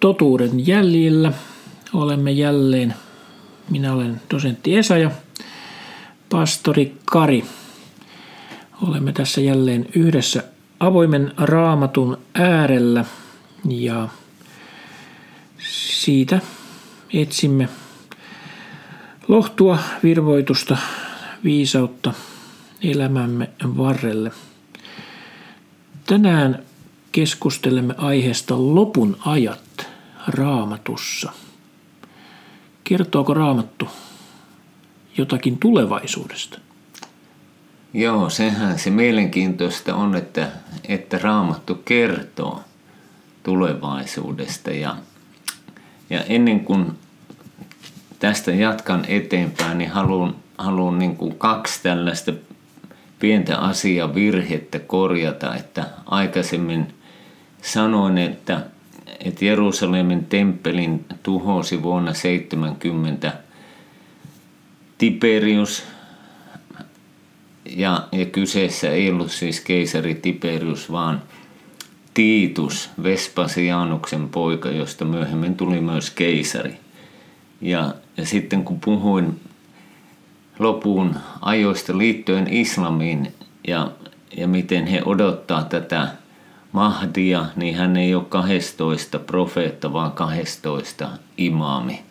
[0.00, 1.32] totuuden jäljillä.
[1.92, 2.94] Olemme jälleen,
[3.70, 5.10] minä olen dosentti Esa ja
[6.30, 7.44] pastori Kari.
[8.82, 10.44] Olemme tässä jälleen yhdessä
[10.80, 13.04] avoimen raamatun äärellä
[13.68, 14.08] ja
[15.98, 16.40] siitä
[17.12, 17.68] etsimme
[19.28, 20.76] lohtua, virvoitusta,
[21.44, 22.12] viisautta
[22.82, 24.32] elämämme varrelle.
[26.06, 26.62] Tänään
[27.12, 29.67] keskustelemme aiheesta lopun ajat
[30.28, 31.32] raamatussa.
[32.84, 33.88] Kertooko raamattu
[35.18, 36.58] jotakin tulevaisuudesta?
[37.94, 40.48] Joo, sehän se mielenkiintoista on, että,
[40.88, 42.60] että raamattu kertoo
[43.42, 44.70] tulevaisuudesta.
[44.70, 44.96] Ja,
[46.10, 46.98] ja ennen kuin
[48.18, 52.32] tästä jatkan eteenpäin, niin haluan, haluan niin kuin kaksi tällaista
[53.18, 56.94] pientä asiavirhettä korjata, että aikaisemmin
[57.62, 58.60] sanoin, että,
[59.24, 63.32] että Jerusalemin temppelin tuhosi vuonna 70
[64.98, 65.84] Tiberius,
[67.76, 71.22] ja, ja kyseessä ei ollut siis keisari Tiberius, vaan
[72.14, 76.74] Tiitus, Vespasianuksen poika, josta myöhemmin tuli myös keisari.
[77.60, 79.40] Ja, ja sitten kun puhuin
[80.58, 83.32] lopun ajoista liittyen islamiin
[83.68, 83.90] ja,
[84.36, 86.08] ja miten he odottaa tätä
[86.72, 92.02] Mahdia, niin hän ei ole 12 profeetta, vaan 12 imaami.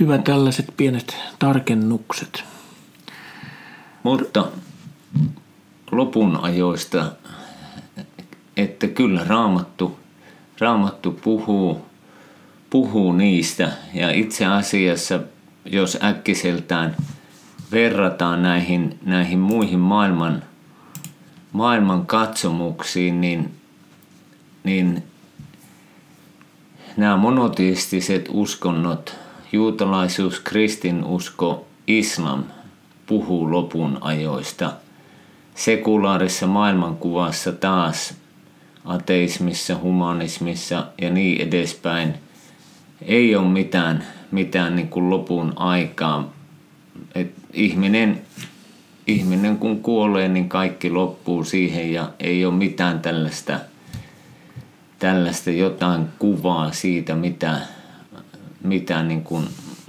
[0.00, 2.44] Hyvä tällaiset pienet tarkennukset.
[4.02, 4.44] Mutta
[5.92, 7.12] lopun ajoista,
[8.56, 9.98] että kyllä raamattu,
[10.60, 11.86] raamattu puhuu,
[12.70, 15.20] puhuu niistä ja itse asiassa
[15.64, 16.96] jos äkkiseltään
[17.72, 20.42] verrataan näihin, näihin muihin maailman,
[21.52, 23.54] maailman katsomuksiin, niin,
[24.64, 25.02] niin
[26.96, 29.16] nämä monoteistiset uskonnot,
[29.52, 32.44] juutalaisuus, kristinusko, islam
[33.06, 34.72] puhuu lopun ajoista.
[35.54, 38.14] Sekulaarissa maailmankuvassa taas
[38.84, 42.14] ateismissa, humanismissa ja niin edespäin
[43.02, 46.32] ei ole mitään mitään niin kuin lopun aikaa.
[47.14, 48.22] Et ihminen,
[49.06, 53.58] ihminen kun kuolee, niin kaikki loppuu siihen ja ei ole mitään tällaista,
[54.98, 57.60] tällaista jotain kuvaa siitä, mitä,
[58.64, 59.44] mitä niin kuin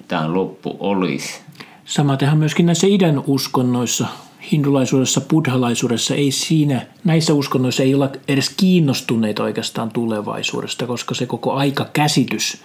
[0.08, 1.42] tämä loppu olisi.
[1.86, 4.08] Samatenhan myöskin näissä idän uskonnoissa,
[4.52, 11.54] hindulaisuudessa, buddhalaisuudessa, ei siinä, näissä uskonnoissa ei olla edes kiinnostuneita oikeastaan tulevaisuudesta, koska se koko
[11.54, 12.62] aikakäsitys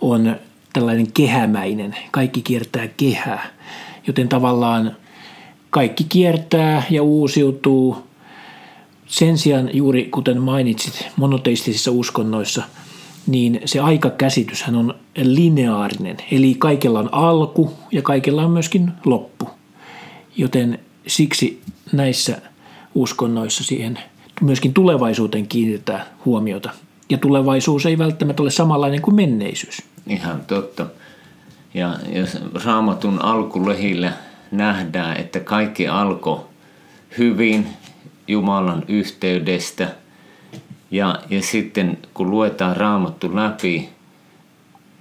[0.00, 0.36] on
[0.72, 1.96] tällainen kehämäinen.
[2.10, 3.46] Kaikki kiertää kehää,
[4.06, 4.96] joten tavallaan
[5.72, 7.96] kaikki kiertää ja uusiutuu.
[9.06, 12.62] Sen sijaan juuri kuten mainitsit monoteistisissa uskonnoissa,
[13.26, 16.16] niin se aikakäsityshän on lineaarinen.
[16.30, 19.50] Eli kaikella on alku ja kaikella on myöskin loppu.
[20.36, 21.62] Joten siksi
[21.92, 22.38] näissä
[22.94, 23.98] uskonnoissa siihen
[24.40, 26.70] myöskin tulevaisuuteen kiinnitetään huomiota.
[27.10, 29.82] Ja tulevaisuus ei välttämättä ole samanlainen kuin menneisyys.
[30.06, 30.86] Ihan totta.
[31.74, 34.12] Ja jos raamatun alkulehillä
[34.52, 36.40] nähdään, että kaikki alkoi
[37.18, 37.66] hyvin
[38.28, 39.88] Jumalan yhteydestä.
[40.90, 43.88] Ja, ja sitten kun luetaan raamattu läpi,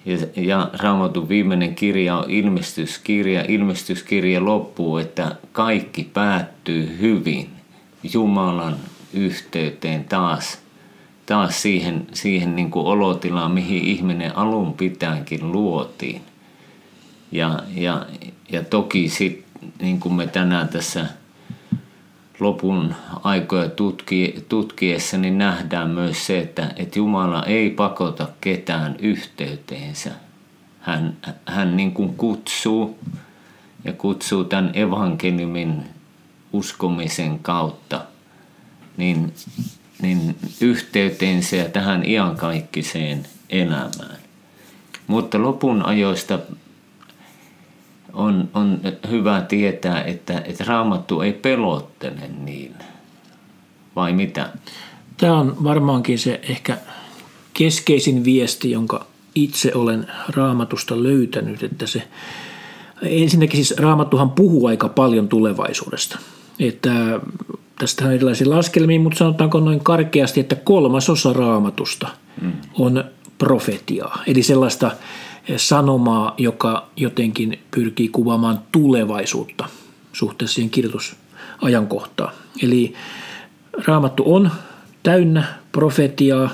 [0.05, 7.49] ja, ja raamatun viimeinen kirja on ilmestyskirja, ilmestyskirja loppuu, että kaikki päättyy hyvin
[8.13, 8.75] Jumalan
[9.13, 10.61] yhteyteen taas
[11.25, 16.21] taas siihen, siihen niin kuin olotilaan, mihin ihminen alun pitäänkin luotiin.
[17.31, 18.05] Ja, ja,
[18.51, 19.45] ja toki sit,
[19.81, 21.05] niin kuin me tänään tässä
[22.39, 30.11] lopun aikoja tutki, tutkiessa, niin nähdään myös se, että, että Jumala ei pakota ketään yhteyteensä.
[30.79, 32.99] Hän, hän niin kuin kutsuu
[33.83, 35.83] ja kutsuu tämän evankeliumin
[36.53, 38.01] uskomisen kautta,
[38.97, 39.33] niin
[40.01, 44.17] niin yhteyteensä ja tähän iankaikkiseen elämään.
[45.07, 46.39] Mutta lopun ajoista
[48.13, 48.79] on, on
[49.09, 52.75] hyvä tietää, että, että raamattu ei pelottele niin.
[53.95, 54.49] Vai mitä?
[55.17, 56.77] Tämä on varmaankin se ehkä
[57.53, 59.05] keskeisin viesti, jonka
[59.35, 62.03] itse olen raamatusta löytänyt, että se
[63.01, 66.19] ensinnäkin siis raamattuhan puhuu aika paljon tulevaisuudesta.
[66.59, 67.19] Että
[67.79, 72.07] tästä on erilaisia laskelmia, mutta sanotaanko noin karkeasti, että kolmasosa raamatusta
[72.41, 72.51] mm.
[72.79, 73.03] on
[73.37, 74.23] profetiaa.
[74.27, 74.91] Eli sellaista
[75.57, 79.65] sanomaa, joka jotenkin pyrkii kuvaamaan tulevaisuutta
[80.13, 82.33] suhteessa siihen kirjoitusajankohtaan.
[82.63, 82.93] Eli
[83.87, 84.51] raamattu on
[85.03, 86.49] täynnä profetiaa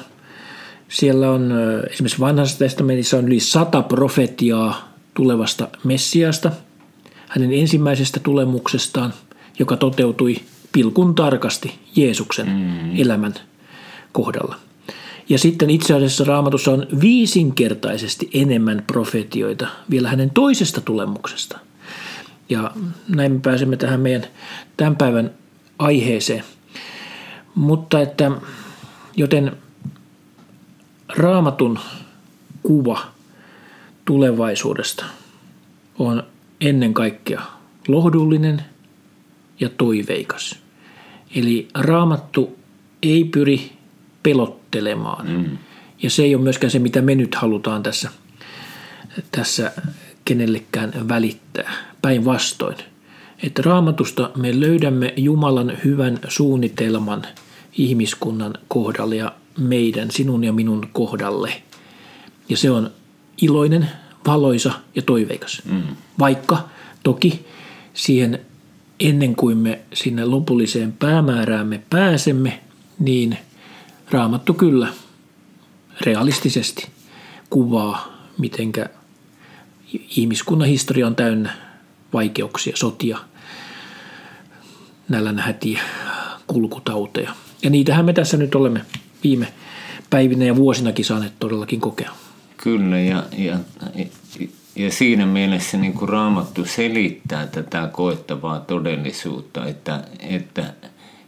[0.89, 1.51] Siellä on
[1.91, 6.51] esimerkiksi vanhassa testamentissa on yli sata profetiaa tulevasta Messiasta,
[7.27, 9.13] hänen ensimmäisestä tulemuksestaan,
[9.59, 10.35] joka toteutui
[10.71, 13.01] pilkun tarkasti Jeesuksen mm.
[13.01, 13.33] elämän
[14.11, 14.55] kohdalla.
[15.29, 21.59] Ja sitten itse asiassa raamatussa on viisinkertaisesti enemmän profetioita vielä hänen toisesta tulemuksesta.
[22.49, 22.71] Ja
[23.07, 24.23] näin me pääsemme tähän meidän
[24.77, 25.31] tämän päivän
[25.79, 26.43] aiheeseen.
[27.55, 28.31] Mutta että,
[29.15, 29.57] joten
[31.09, 31.79] raamatun
[32.63, 32.99] kuva
[34.05, 35.05] tulevaisuudesta
[35.99, 36.23] on
[36.61, 37.41] ennen kaikkea
[37.87, 38.61] lohdullinen
[39.59, 40.55] ja toiveikas.
[41.35, 42.57] Eli raamattu
[43.03, 43.76] ei pyri
[44.27, 45.27] pelottelemaan.
[45.27, 45.57] Mm.
[46.03, 48.09] Ja se ei ole myöskään se, mitä me nyt halutaan tässä,
[49.31, 49.71] tässä
[50.25, 51.71] kenellekään välittää.
[52.01, 52.77] Päinvastoin.
[53.43, 57.25] Että raamatusta me löydämme Jumalan hyvän suunnitelman
[57.77, 61.61] ihmiskunnan kohdalle ja meidän, sinun ja minun kohdalle.
[62.49, 62.91] Ja se on
[63.41, 63.89] iloinen,
[64.25, 65.61] valoisa ja toiveikas.
[65.65, 65.83] Mm.
[66.19, 66.69] Vaikka
[67.03, 67.45] toki
[67.93, 68.39] siihen
[68.99, 72.59] ennen kuin me sinne lopulliseen päämääräämme pääsemme,
[72.99, 73.37] niin
[74.11, 74.87] Raamattu kyllä
[76.01, 76.87] realistisesti
[77.49, 78.07] kuvaa,
[78.37, 78.89] mitenkä
[80.17, 81.53] ihmiskunnan historia on täynnä
[82.13, 83.17] vaikeuksia, sotia,
[85.09, 85.81] nälänhätiä,
[86.47, 87.31] kulkutauteja.
[87.63, 88.81] Ja niitähän me tässä nyt olemme
[89.23, 89.53] viime
[90.09, 92.11] päivinä ja vuosinakin saaneet todellakin kokea.
[92.57, 93.57] Kyllä, ja, ja,
[94.75, 100.73] ja siinä mielessä niin kuin Raamattu selittää tätä koettavaa todellisuutta, että, että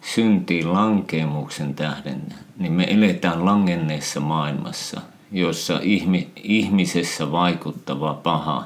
[0.02, 2.22] syntiin lankeemuksen tähden,
[2.58, 5.02] niin me eletään langenneessa maailmassa,
[5.32, 8.66] jossa ihmi, ihmisessä vaikuttava paha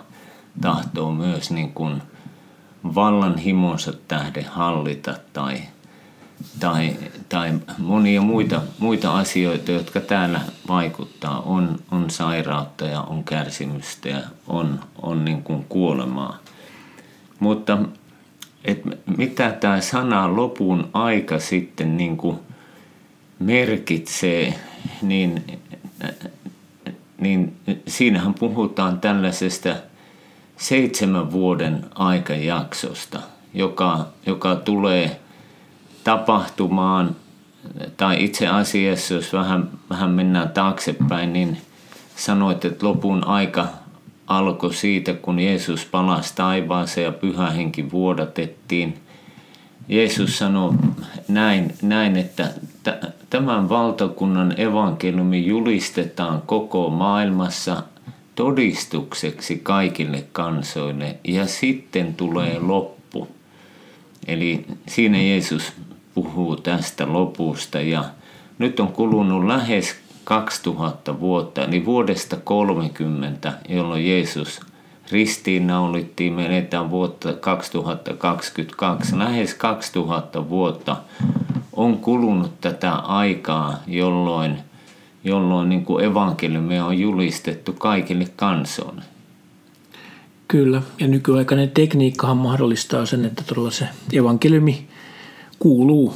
[0.62, 2.02] tahtoo myös niin kuin
[2.96, 5.62] vallan himonsa tähden hallita tai,
[6.60, 6.96] tai,
[7.30, 11.42] tai monia muita, muita asioita, jotka täällä vaikuttaa.
[11.42, 16.38] On, on sairautta ja on kärsimystä ja on, on niin kuin kuolemaa.
[17.40, 17.78] Mutta
[18.64, 22.40] että mitä tämä sana lopun aika sitten niin kuin
[23.40, 24.54] merkitsee,
[25.02, 25.60] niin,
[27.18, 27.56] niin
[27.88, 29.76] siinähän puhutaan tällaisesta
[30.58, 33.20] seitsemän vuoden aikajaksosta,
[33.54, 35.20] joka, joka tulee
[36.04, 37.16] tapahtumaan,
[37.98, 41.58] tai itse asiassa jos vähän, vähän mennään taaksepäin, niin
[42.16, 43.68] sanoit, että lopun aika
[44.28, 48.98] alkoi siitä, kun Jeesus palasi taivaaseen ja pyhä henki vuodatettiin.
[49.90, 50.74] Jeesus sanoi
[51.28, 52.54] näin, näin että
[53.30, 57.84] tämän valtakunnan evankeliumi julistetaan koko maailmassa
[58.36, 63.28] todistukseksi kaikille kansoille ja sitten tulee loppu.
[64.28, 65.74] Eli siinä Jeesus
[66.16, 68.06] puhuu tästä lopusta ja
[68.58, 74.62] nyt on kulunut lähes 2000 vuotta, eli vuodesta 30, jolloin Jeesus
[75.12, 80.98] ristiinnaulittiin, me eletään vuotta 2022, lähes 2000 vuotta
[81.74, 84.58] on kulunut tätä aikaa, jolloin,
[85.24, 89.02] jolloin niin kuin evankeliumi on julistettu kaikille kansoille.
[90.48, 94.88] Kyllä, ja nykyaikainen tekniikkahan mahdollistaa sen, että todella se evankeliumi
[95.60, 96.16] kuuluu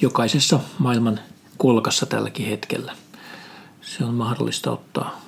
[0.00, 1.20] jokaisessa maailman
[1.58, 2.92] kolkassa tälläkin hetkellä.
[3.80, 5.20] Se on mahdollista ottaa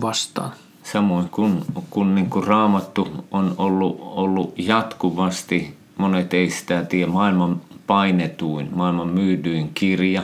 [0.00, 0.52] vastaan.
[0.82, 7.60] Samoin kun, kun niin kuin raamattu on ollut, ollut jatkuvasti, monet ei sitä tiedä, maailman
[7.86, 10.22] painetuin, maailman myydyin kirja.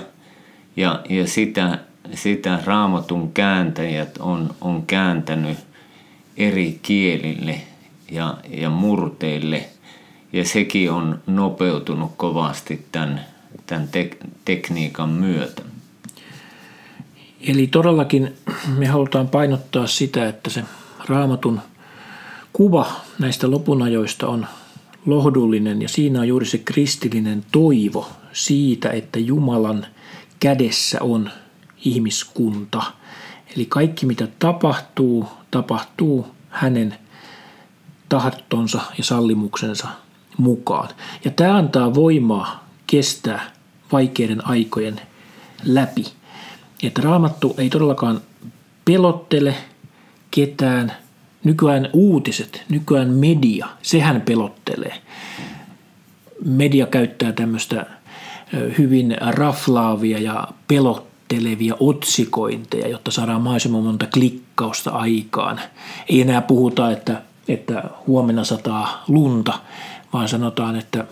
[0.77, 1.79] Ja, ja sitä,
[2.15, 5.59] sitä raamatun kääntäjät on, on kääntänyt
[6.37, 7.61] eri kielille
[8.11, 9.69] ja, ja murteille.
[10.33, 13.27] Ja sekin on nopeutunut kovasti tämän,
[13.69, 15.63] tämän tek, tekniikan myötä.
[17.41, 18.35] Eli todellakin
[18.77, 20.65] me halutaan painottaa sitä, että se
[21.09, 21.61] raamatun
[22.53, 22.87] kuva
[23.19, 24.47] näistä lopunajoista on
[25.07, 29.87] lohdullinen ja siinä on juuri se kristillinen toivo siitä, että Jumalan
[30.41, 31.31] kädessä on
[31.85, 32.83] ihmiskunta.
[33.57, 36.95] Eli kaikki mitä tapahtuu, tapahtuu hänen
[38.09, 39.89] tahtonsa ja sallimuksensa
[40.39, 40.89] mukaan.
[41.25, 43.58] Ja tämä antaa voimaa kestää
[43.93, 45.01] vaikeiden aikojen
[45.65, 46.05] läpi.
[46.83, 48.21] Että raamattu ei todellakaan
[48.85, 49.55] pelottele
[50.31, 50.93] ketään.
[51.45, 54.95] Nykyään uutiset, nykyään media, sehän pelottelee.
[56.45, 57.87] Media käyttää tämmöistä
[58.79, 65.61] hyvin raflaavia ja pelottelevia otsikointeja, jotta saadaan mahdollisimman monta klikkausta aikaan.
[66.09, 69.59] Ei enää puhuta, että, että huomenna sataa lunta,
[70.13, 71.05] vaan sanotaan, että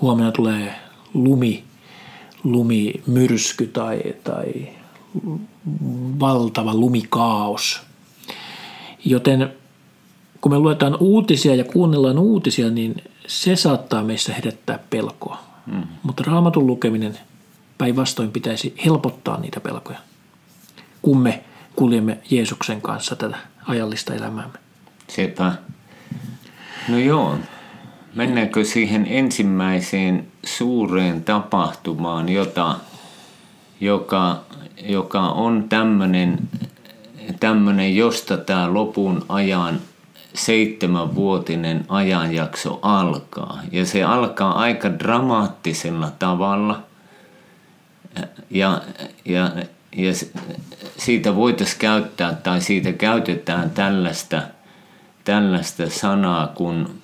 [0.00, 0.74] huomenna tulee
[1.14, 1.64] lumi,
[2.52, 4.68] lumimyrsky tai, tai
[6.20, 7.80] valtava lumikaos.
[9.04, 9.54] Joten
[10.40, 15.38] kun me luetaan uutisia ja kuunnellaan uutisia, niin se saattaa meissä herättää pelkoa.
[15.66, 15.82] Mm.
[16.02, 17.18] Mutta raamatun lukeminen
[17.78, 19.98] päinvastoin pitäisi helpottaa niitä pelkoja,
[21.02, 21.44] kun me
[21.76, 23.36] kuljemme Jeesuksen kanssa tätä
[23.66, 24.58] ajallista elämäämme.
[25.08, 25.52] Sepä.
[26.88, 27.38] No joo,
[28.16, 32.76] mennäänkö siihen ensimmäiseen suureen tapahtumaan, jota,
[33.80, 34.40] joka,
[34.82, 36.38] joka on tämmöinen,
[37.40, 39.80] tämmöinen, josta tämä lopun ajan
[40.34, 43.60] seitsemänvuotinen ajanjakso alkaa.
[43.72, 46.82] Ja se alkaa aika dramaattisella tavalla.
[48.50, 48.82] Ja,
[49.24, 49.50] ja,
[49.96, 50.12] ja
[50.98, 54.42] siitä voitaisiin käyttää tai siitä käytetään tällaista,
[55.24, 57.02] tällaista sanaa kuin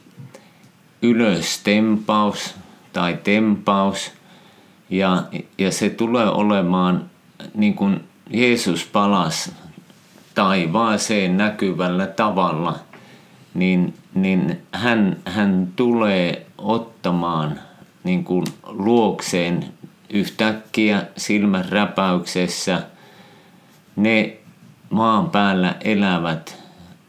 [1.03, 2.55] ylöstempaus
[2.93, 4.13] tai tempaus.
[4.91, 5.23] Ja,
[5.59, 7.11] ja se tulee olemaan
[7.55, 9.53] niin kuin Jeesus palasi
[10.35, 12.79] taivaaseen näkyvällä tavalla–
[13.55, 17.61] niin, niin hän, hän tulee ottamaan
[18.05, 19.65] niin kuin luokseen
[20.11, 22.83] yhtäkkiä silmän räpäyksessä
[23.97, 24.37] ne
[24.91, 26.63] maan päällä elävät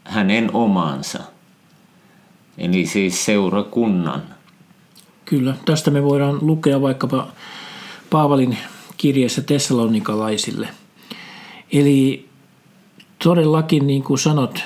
[0.04, 1.22] hänen omansa,
[2.58, 4.22] eli siis seurakunnan.
[5.24, 7.28] Kyllä, tästä me voidaan lukea vaikkapa
[8.10, 8.58] Paavalin
[8.96, 10.68] kirjeessä Tessalonikalaisille.
[11.72, 12.28] Eli
[13.24, 14.60] todellakin, niin kuin sanot,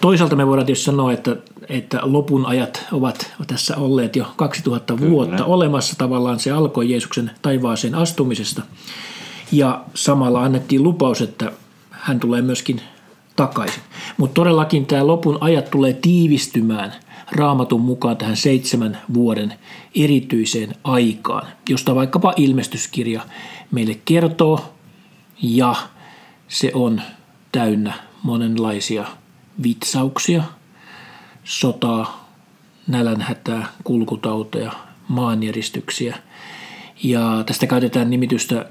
[0.00, 1.36] toisaalta me voidaan tietysti sanoa, että,
[1.68, 5.10] että lopun ajat ovat tässä olleet jo 2000 Kyllä.
[5.10, 5.94] vuotta olemassa.
[5.98, 8.62] Tavallaan se alkoi Jeesuksen taivaaseen astumisesta.
[9.52, 11.52] Ja samalla annettiin lupaus, että
[11.90, 12.80] hän tulee myöskin
[13.36, 13.82] takaisin.
[14.16, 16.92] Mutta todellakin tämä lopun ajat tulee tiivistymään
[17.32, 19.54] raamatun mukaan tähän seitsemän vuoden
[19.94, 23.20] erityiseen aikaan, josta vaikkapa ilmestyskirja
[23.70, 24.74] meille kertoo,
[25.42, 25.74] ja
[26.48, 27.02] se on
[27.52, 29.04] täynnä monenlaisia
[29.62, 30.42] vitsauksia,
[31.44, 32.30] sotaa,
[32.86, 34.72] nälänhätää, kulkutauteja,
[35.08, 36.18] maanjäristyksiä.
[37.02, 38.66] Ja tästä käytetään nimitystä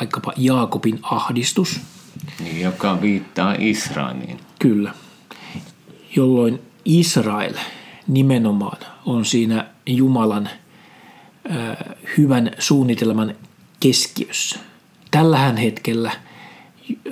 [0.00, 1.80] vaikkapa Jaakobin ahdistus.
[2.60, 4.40] Joka viittaa Israeliin.
[4.58, 4.94] Kyllä,
[6.16, 7.54] jolloin Israel
[8.08, 10.48] nimenomaan on siinä Jumalan
[12.18, 13.34] hyvän suunnitelman
[13.80, 14.58] keskiössä.
[15.10, 16.10] Tällähän hetkellä–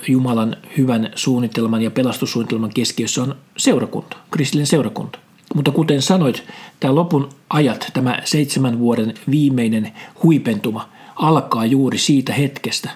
[0.08, 5.18] Jumalan hyvän suunnitelman ja pelastussuunnitelman keskiössä on seurakunta, kristillinen seurakunta.
[5.54, 6.42] Mutta kuten sanoit,
[6.80, 12.90] tämä lopun ajat, tämä seitsemän vuoden viimeinen huipentuma alkaa juuri siitä hetkestä,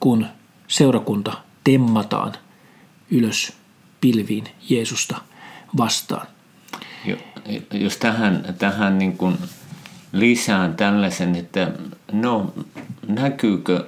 [0.00, 0.26] kun
[0.68, 1.32] seurakunta
[1.64, 2.32] temmataan
[3.10, 3.52] ylös
[4.00, 5.16] pilviin Jeesusta
[5.76, 6.26] vastaan.
[7.72, 9.38] Jos tähän, tähän niin kuin
[10.12, 11.72] lisään tällaisen, että
[12.12, 12.52] no
[13.08, 13.84] näkyykö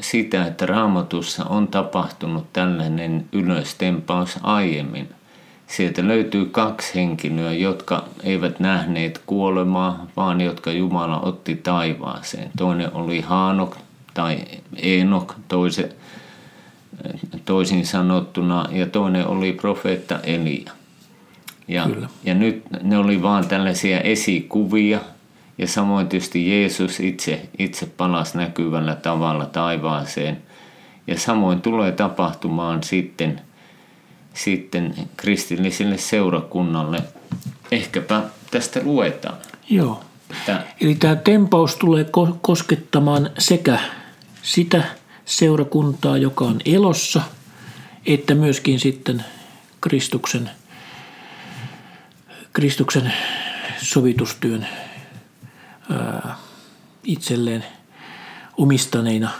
[0.00, 5.08] sitä, että raamatussa on tapahtunut tällainen ylöstempaus aiemmin.
[5.66, 12.50] Sieltä löytyy kaksi henkilöä, jotka eivät nähneet kuolemaa, vaan jotka Jumala otti taivaaseen.
[12.56, 13.76] Toinen oli Haanok
[14.14, 14.38] tai
[14.76, 15.96] Enok toise,
[17.44, 20.72] toisin sanottuna, ja toinen oli profeetta Elia.
[21.68, 21.88] Ja,
[22.24, 25.00] ja nyt ne oli vaan tällaisia esikuvia,
[25.58, 30.42] ja samoin tietysti Jeesus itse, itse palasi näkyvällä tavalla taivaaseen.
[31.06, 33.40] Ja samoin tulee tapahtumaan sitten,
[34.34, 36.98] sitten kristilliselle seurakunnalle.
[37.70, 39.36] Ehkäpä tästä luetaan.
[39.70, 40.04] Joo.
[40.30, 40.62] Että...
[40.80, 42.06] Eli tämä tempaus tulee
[42.40, 43.78] koskettamaan sekä
[44.42, 44.82] sitä
[45.24, 47.22] seurakuntaa, joka on elossa,
[48.06, 49.24] että myöskin sitten
[49.80, 50.50] Kristuksen,
[52.52, 53.12] Kristuksen
[53.82, 54.66] sovitustyön
[57.04, 57.64] itselleen
[58.56, 59.30] omistaneina,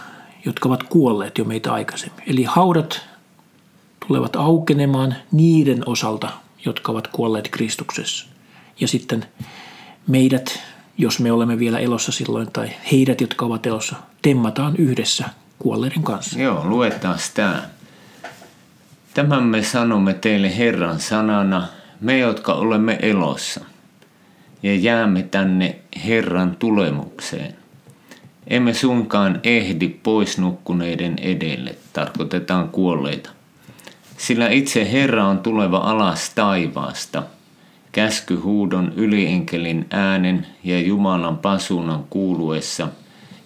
[0.45, 2.23] jotka ovat kuolleet jo meitä aikaisemmin.
[2.27, 3.01] Eli haudat
[4.07, 6.29] tulevat aukenemaan niiden osalta,
[6.65, 8.27] jotka ovat kuolleet Kristuksessa.
[8.79, 9.25] Ja sitten
[10.07, 10.59] meidät,
[10.97, 15.29] jos me olemme vielä elossa silloin, tai heidät, jotka ovat elossa, temmataan yhdessä
[15.59, 16.39] kuolleiden kanssa.
[16.39, 17.69] Joo, luetaan tämä.
[19.13, 21.67] Tämän me sanomme teille Herran sanana,
[22.03, 23.61] me jotka olemme elossa–
[24.63, 27.55] ja jäämme tänne Herran tulemukseen.
[28.47, 33.29] Emme suinkaan ehdi pois nukkuneiden edelle, tarkoitetaan kuolleita.
[34.17, 37.23] Sillä itse Herra on tuleva alas taivaasta,
[37.91, 42.87] käskyhuudon ylienkelin äänen ja Jumalan pasunan kuuluessa,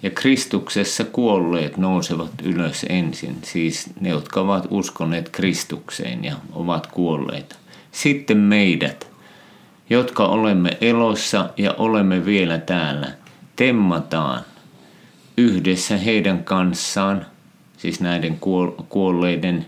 [0.03, 7.55] ja Kristuksessa kuolleet nousevat ylös ensin, siis ne, jotka ovat uskoneet Kristukseen ja ovat kuolleita.
[7.97, 9.07] Sitten meidät,
[9.89, 13.07] jotka olemme elossa ja olemme vielä täällä,
[13.55, 14.41] temmataan
[15.37, 17.25] yhdessä heidän kanssaan
[17.77, 18.39] siis näiden
[18.89, 19.65] kuolleiden,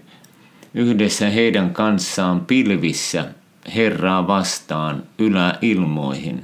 [0.74, 3.26] yhdessä heidän kanssaan pilvissä
[3.76, 6.44] Herraa vastaan yläilmoihin,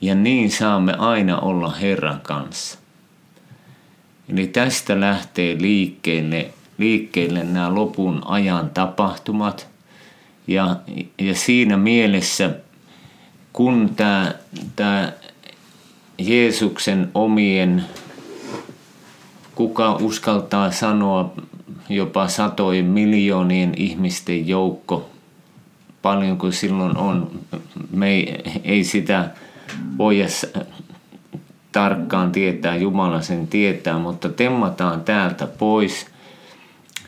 [0.00, 2.78] ja niin saamme aina olla Herran kanssa.
[4.28, 9.75] Eli tästä lähtee liikkeelle, liikkeelle nämä lopun ajan tapahtumat,
[10.46, 10.76] ja,
[11.18, 12.50] ja siinä mielessä,
[13.52, 14.34] kun tämä,
[14.76, 15.12] tämä
[16.18, 17.84] Jeesuksen omien,
[19.54, 21.34] kuka uskaltaa sanoa
[21.88, 25.10] jopa satojen miljoonien ihmisten joukko,
[26.02, 27.30] paljon kuin silloin on,
[27.90, 29.30] me ei, ei sitä
[29.98, 30.26] voi
[31.72, 36.06] tarkkaan tietää, Jumala sen tietää, mutta temmataan täältä pois,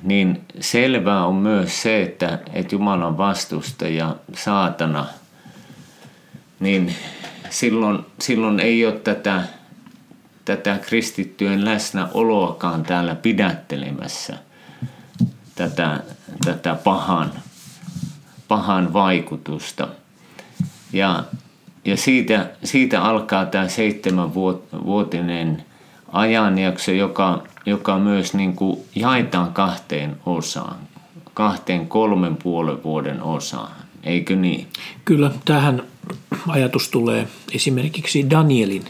[0.03, 5.07] niin selvää on myös se, että, että Jumalan vastustaja, saatana,
[6.61, 6.95] niin
[7.51, 9.43] silloin, silloin ei ole tätä,
[10.45, 14.39] tätä kristittyjen läsnäoloakaan täällä pidättelemässä
[15.59, 16.01] tätä,
[16.45, 17.33] tätä pahan,
[18.49, 19.89] pahan vaikutusta.
[20.93, 21.25] Ja,
[21.85, 25.65] ja siitä, siitä alkaa tämä seitsemänvuotinen
[26.13, 30.77] ajanjakso, joka, joka myös niin kuin jaetaan kahteen osaan,
[31.35, 33.73] kahteen kolmen puolen vuoden osaan,
[34.03, 34.67] eikö niin?
[35.05, 35.83] Kyllä, tähän
[36.49, 38.85] ajatus tulee esimerkiksi Danielin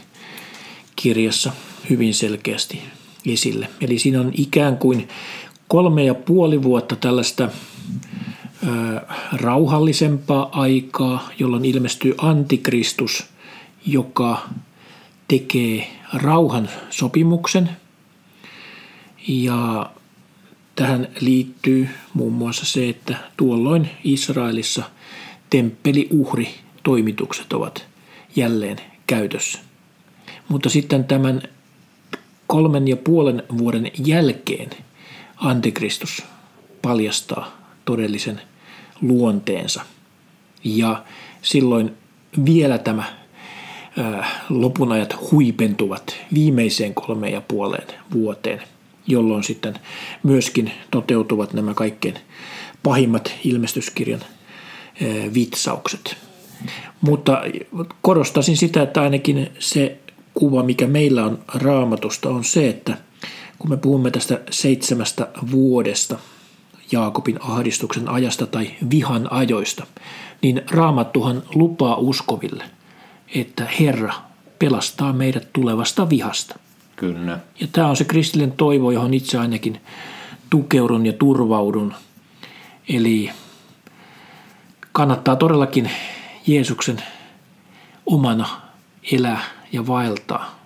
[0.95, 1.51] kirjassa
[1.89, 2.81] hyvin selkeästi
[3.25, 3.69] esille.
[3.81, 5.07] Eli siinä on ikään kuin
[5.67, 9.01] kolme ja puoli vuotta tällaista ö,
[9.33, 13.25] rauhallisempaa aikaa, jolloin ilmestyy antikristus,
[13.85, 14.41] joka
[15.27, 17.69] tekee rauhan sopimuksen.
[19.27, 19.89] Ja
[20.75, 24.83] tähän liittyy muun muassa se, että tuolloin Israelissa
[25.49, 26.49] temppeliuhri
[26.83, 27.87] toimitukset ovat
[28.35, 29.59] jälleen käytössä.
[30.49, 31.41] Mutta sitten tämän
[32.47, 34.69] kolmen ja puolen vuoden jälkeen
[35.35, 36.23] antikristus
[36.81, 38.41] paljastaa todellisen
[39.01, 39.81] luonteensa.
[40.63, 41.03] Ja
[41.41, 41.97] silloin
[42.45, 43.03] vielä tämä
[44.49, 48.61] lopun ajat huipentuvat viimeiseen kolmeen ja puoleen vuoteen,
[49.09, 49.73] jolloin sitten
[50.23, 52.15] myöskin toteutuvat nämä kaikkein
[52.83, 54.21] pahimmat ilmestyskirjan
[55.33, 56.17] vitsaukset.
[57.01, 57.41] Mutta
[58.01, 59.97] korostaisin sitä, että ainakin se
[60.33, 62.97] kuva, mikä meillä on raamatusta, on se, että
[63.59, 66.19] kun me puhumme tästä seitsemästä vuodesta,
[66.91, 69.85] Jaakobin ahdistuksen ajasta tai vihan ajoista,
[70.41, 72.63] niin raamattuhan lupaa uskoville,
[73.35, 74.13] että Herra
[74.59, 76.59] pelastaa meidät tulevasta vihasta.
[76.99, 77.39] Kyllä.
[77.59, 79.81] Ja tämä on se kristillinen toivo, johon itse ainakin
[80.49, 81.93] tukeudun ja turvaudun.
[82.89, 83.29] Eli
[84.91, 85.91] kannattaa todellakin
[86.47, 87.03] Jeesuksen
[88.05, 88.61] omana
[89.11, 90.59] elää ja vaeltaa,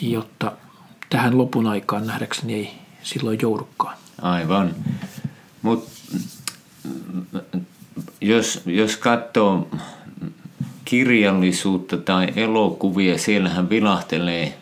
[0.00, 0.52] jotta
[1.08, 2.70] tähän lopun aikaan nähdäkseni ei
[3.02, 3.96] silloin joudukaan.
[4.22, 4.74] Aivan.
[5.62, 5.90] Mutta
[8.20, 9.68] jos, jos katsoo
[10.84, 14.59] kirjallisuutta tai elokuvia, siellähän vilahtelee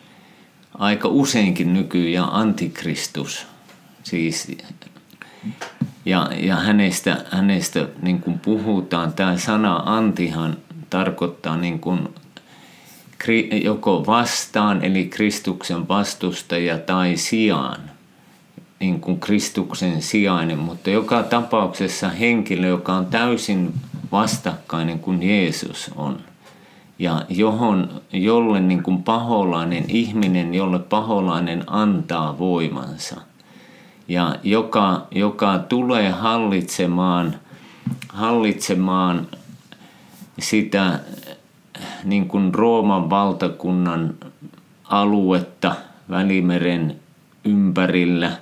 [0.79, 3.45] aika useinkin nykyään antikristus.
[4.03, 4.57] Siis
[6.05, 10.57] ja, ja hänestä, hänestä niin kuin puhutaan, tämä sana antihan
[10.89, 12.09] tarkoittaa niin kuin
[13.63, 17.81] joko vastaan, eli Kristuksen vastustaja, tai sijaan,
[18.79, 23.73] niin kuin Kristuksen sijainen, mutta joka tapauksessa henkilö, joka on täysin
[24.11, 26.28] vastakkainen kuin Jeesus on.
[26.99, 33.21] Ja johon, jolle niin kuin paholainen ihminen, jolle paholainen antaa voimansa–
[34.09, 37.35] ja joka, joka tulee hallitsemaan,
[38.09, 39.27] hallitsemaan
[40.39, 40.99] sitä
[42.03, 44.15] niin kuin Rooman valtakunnan
[44.83, 45.75] aluetta
[46.09, 46.95] Välimeren
[47.45, 48.37] ympärillä.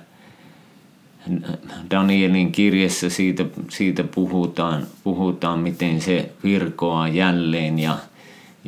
[1.90, 7.98] Danielin kirjassa siitä, siitä puhutaan, puhutaan, miten se virkoaa jälleen ja,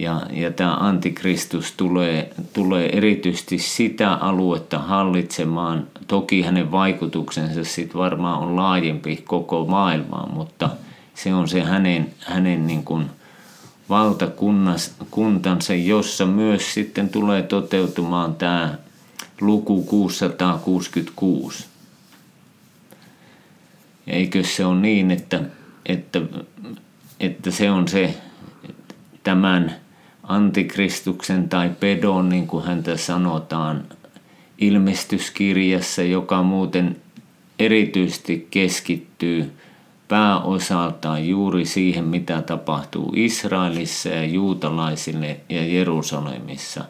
[0.00, 5.86] ja, ja tämä antikristus tulee, tulee erityisesti sitä aluetta hallitsemaan.
[6.06, 10.70] Toki hänen vaikutuksensa sitten varmaan on laajempi koko maailmaan, mutta
[11.14, 13.06] se on se hänen, hänen niin kuin
[13.88, 18.78] valtakuntansa, jossa myös sitten tulee toteutumaan tämä
[19.40, 21.66] luku 666.
[24.06, 25.40] Eikö se ole niin, että,
[25.86, 26.20] että,
[27.20, 28.14] että se on se
[29.22, 29.79] tämän
[30.30, 33.84] antikristuksen tai pedon, niin kuin häntä sanotaan
[34.58, 36.96] ilmestyskirjassa, joka muuten
[37.58, 39.52] erityisesti keskittyy
[40.08, 46.84] pääosaltaan juuri siihen, mitä tapahtuu Israelissa ja juutalaisille ja Jerusalemissa.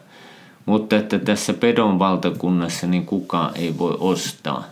[0.65, 4.63] Mutta että tässä pedon valtakunnassa niin kukaan ei voi ostaa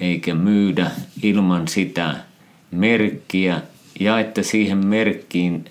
[0.00, 0.90] eikä myydä
[1.22, 2.16] ilman sitä
[2.70, 3.60] merkkiä
[4.00, 5.64] ja että siihen merkkiin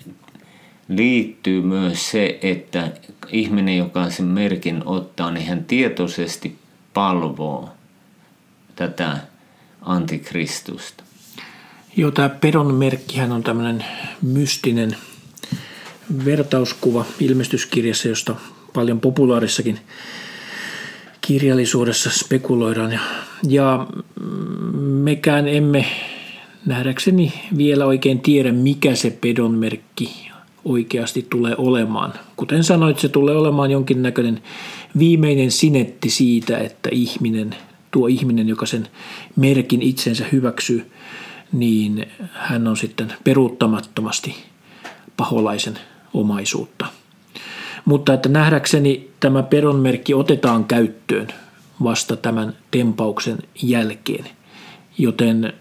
[0.88, 2.90] liittyy myös se, että
[3.28, 6.56] ihminen, joka sen merkin ottaa, niin hän tietoisesti
[6.94, 7.70] palvoo
[8.76, 9.18] tätä
[9.82, 11.04] antikristusta.
[11.96, 13.84] Joo, tämä pedon merkkihän on tämmöinen
[14.22, 14.96] mystinen
[16.24, 18.36] vertauskuva ilmestyskirjassa, josta
[18.74, 19.78] paljon populaarissakin
[21.20, 23.00] kirjallisuudessa spekuloidaan.
[23.48, 23.86] Ja,
[24.80, 25.86] mekään emme
[26.66, 30.27] nähdäkseni vielä oikein tiedä, mikä se pedon merkki
[30.68, 32.12] oikeasti tulee olemaan.
[32.36, 34.42] Kuten sanoit, se tulee olemaan jonkinnäköinen
[34.98, 37.56] viimeinen sinetti siitä, että ihminen,
[37.90, 38.88] tuo ihminen, joka sen
[39.36, 40.90] merkin itsensä hyväksyy,
[41.52, 44.34] niin hän on sitten peruuttamattomasti
[45.16, 45.78] paholaisen
[46.14, 46.86] omaisuutta.
[47.84, 51.28] Mutta että nähdäkseni tämä peronmerkki otetaan käyttöön
[51.82, 54.24] vasta tämän tempauksen jälkeen.
[54.98, 55.52] Joten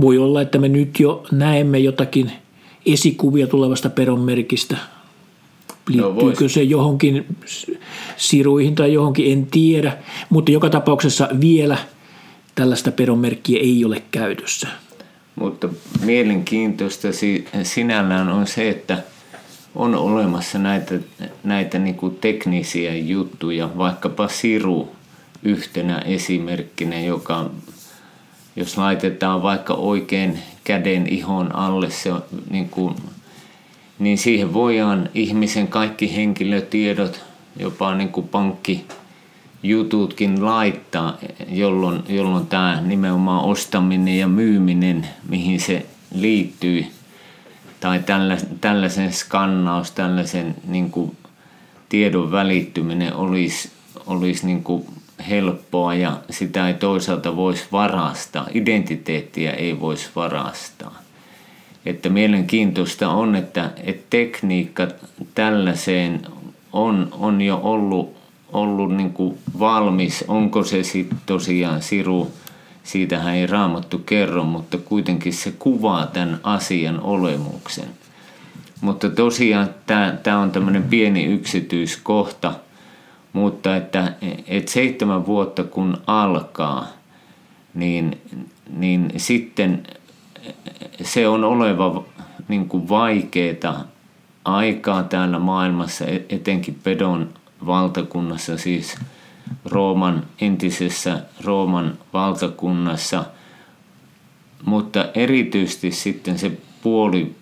[0.00, 2.32] voi olla, että me nyt jo näemme jotakin
[2.86, 4.76] esikuvia tulevasta peronmerkistä.
[5.88, 7.26] Liittyykö se johonkin
[8.16, 9.96] siruihin tai johonkin, en tiedä.
[10.30, 11.78] Mutta joka tapauksessa vielä
[12.54, 14.68] tällaista peronmerkkiä ei ole käytössä.
[15.36, 15.68] Mutta
[16.04, 17.08] mielenkiintoista
[17.62, 19.02] sinällään on se, että–
[19.74, 20.94] on olemassa näitä,
[21.44, 24.88] näitä niin kuin teknisiä juttuja, vaikkapa siru
[25.42, 27.50] yhtenä esimerkkinä, joka
[28.56, 32.12] jos laitetaan vaikka oikein käden ihon alle, se,
[32.50, 32.94] niin, kuin,
[33.98, 37.24] niin siihen voidaan ihmisen kaikki henkilötiedot,
[37.56, 46.86] jopa niin kuin pankkijututkin laittaa, jolloin, jolloin tämä nimenomaan ostaminen ja myyminen, mihin se liittyy–
[47.84, 48.00] tai
[48.60, 51.16] tällaisen skannaus, tällaisen niin kuin
[51.88, 53.70] tiedon välittyminen olisi,
[54.06, 54.86] olisi niin kuin
[55.30, 58.46] helppoa ja sitä ei toisaalta voisi varastaa.
[58.54, 61.02] Identiteettiä ei voisi varastaa.
[61.86, 64.88] Että mielenkiintoista on, että, että tekniikka
[65.34, 66.20] tällaiseen
[66.72, 68.16] on, on jo ollut,
[68.52, 70.24] ollut niin kuin valmis.
[70.28, 72.32] Onko se sitten tosiaan siru
[72.84, 77.88] siitähän ei raamattu kerro, mutta kuitenkin se kuvaa tämän asian olemuksen.
[78.80, 79.70] Mutta tosiaan
[80.22, 82.54] tämä on tämmöinen pieni yksityiskohta,
[83.34, 84.12] mutta että,
[84.46, 86.86] että seitsemän vuotta kun alkaa,
[87.74, 88.20] niin,
[88.76, 89.82] niin sitten
[91.02, 92.04] se on oleva
[92.48, 93.84] niin vaikeaa
[94.44, 97.28] aikaa täällä maailmassa, etenkin pedon
[97.66, 98.94] valtakunnassa siis–
[99.64, 103.24] Rooman, entisessä Rooman valtakunnassa,
[104.64, 107.34] mutta erityisesti sitten se puoli,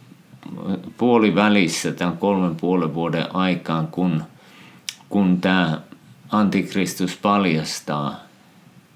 [0.97, 4.23] puoli välissä tämän kolmen puolen vuoden aikaan, kun,
[5.13, 5.81] kun tämä
[6.31, 8.21] antikristus paljastaa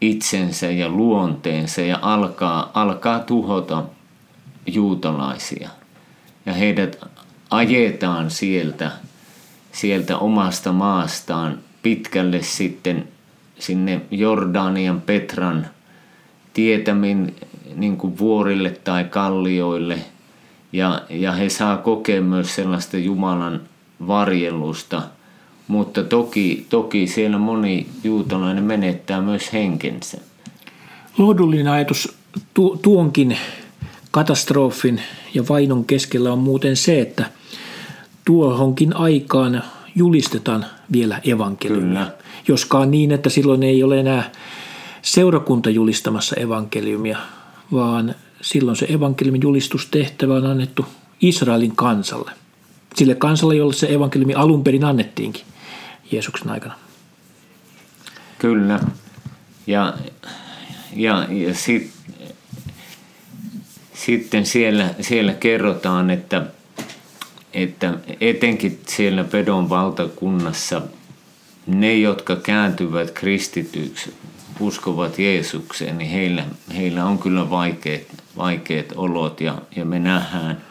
[0.01, 3.85] itsensä ja luonteensa ja alkaa, alkaa tuhota
[4.67, 5.71] juutalaisia.
[6.47, 6.99] Ja heidät
[7.51, 8.91] ajetaan sieltä,
[9.73, 13.09] sieltä omasta maastaan pitkälle sitten
[13.59, 15.67] sinne Jordanian Petran
[16.53, 17.37] tietämin
[17.75, 19.99] niin kuin vuorille tai kallioille.
[20.73, 23.61] Ja, ja he saa kokea myös sellaista Jumalan
[24.07, 25.03] varjelusta.
[25.69, 30.19] Mutta toki, toki siellä moni juutalainen menettää myös henkensä.
[31.19, 32.15] Lohdullinen ajatus
[32.55, 33.39] tu, tuonkin
[34.11, 35.01] katastrofin
[35.35, 37.31] ja vainon keskellä on muuten se, että
[38.25, 39.63] tuohonkin aikaan
[39.95, 41.87] julistetaan vielä evankeliumia.
[41.89, 42.13] Kyllä.
[42.49, 44.33] Joskaan niin, että silloin ei ole enää
[45.03, 47.19] seurakunta julistamassa evankeliumia,
[47.73, 50.87] vaan silloin se evankeliumin julistustehtävä on annettu
[51.21, 52.31] Israelin kansalle.
[52.95, 55.43] Sille kansalle, jolle se evankeliumi alun perin annettiinkin
[56.13, 56.75] Jeesuksen aikana.
[58.39, 58.81] Kyllä.
[59.67, 59.95] Ja,
[60.93, 61.93] ja, ja sit,
[63.95, 66.47] sitten siellä, siellä kerrotaan, että
[67.57, 70.83] että etenkin siellä pedon valtakunnassa
[71.67, 74.15] ne, jotka kääntyvät kristityksi,
[74.61, 76.45] uskovat Jeesukseen, niin heillä,
[76.77, 78.03] heillä on kyllä vaikeat,
[78.37, 80.63] vaikeat olot ja, ja me nähdään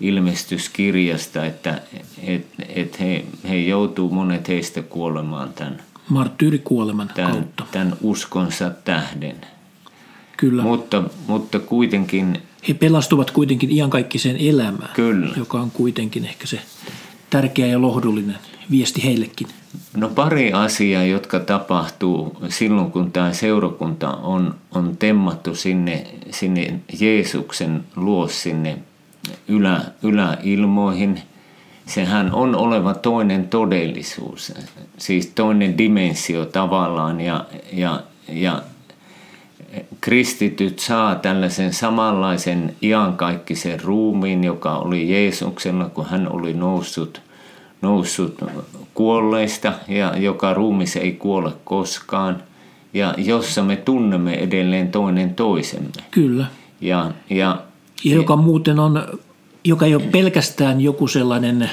[0.00, 1.82] ilmestyskirjasta, että
[2.22, 7.64] et, et he, he joutuu monet heistä kuolemaan tämän, marttyyrikuoleman tämän, kautta.
[7.72, 9.36] tämän uskonsa tähden.
[10.36, 10.62] Kyllä.
[10.62, 15.34] Mutta, mutta kuitenkin he pelastuvat kuitenkin iankaikkiseen elämään, Kyllä.
[15.36, 16.60] joka on kuitenkin ehkä se
[17.30, 18.38] tärkeä ja lohdullinen
[18.70, 19.46] viesti heillekin.
[19.96, 27.84] No pari asiaa, jotka tapahtuu silloin, kun tämä seurakunta on, on temmattu sinne, sinne Jeesuksen
[27.96, 28.78] luo sinne
[29.48, 31.22] ylä, yläilmoihin.
[31.86, 34.52] sehän on oleva toinen todellisuus,
[34.98, 38.62] siis toinen dimensio tavallaan ja, ja, ja
[40.00, 47.20] kristityt saa tällaisen samanlaisen iankaikkisen ruumiin, joka oli Jeesuksella, kun hän oli noussut,
[47.82, 48.44] noussut
[48.94, 52.42] kuolleista ja joka ruumis ei kuole koskaan
[52.94, 55.90] ja jossa me tunnemme edelleen toinen toisemme.
[56.10, 56.46] Kyllä.
[56.80, 57.62] Ja, ja,
[58.04, 59.18] ja joka muuten on,
[59.64, 61.70] joka ei ole pelkästään joku sellainen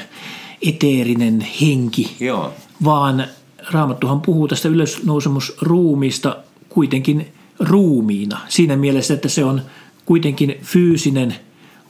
[0.62, 2.52] eteerinen henki, joo.
[2.84, 3.24] vaan
[3.70, 6.36] Raamattuhan puhuu tästä ylösnousemusruumista
[6.68, 8.40] kuitenkin ruumiina.
[8.48, 9.62] Siinä mielessä, että se on
[10.06, 11.34] kuitenkin fyysinen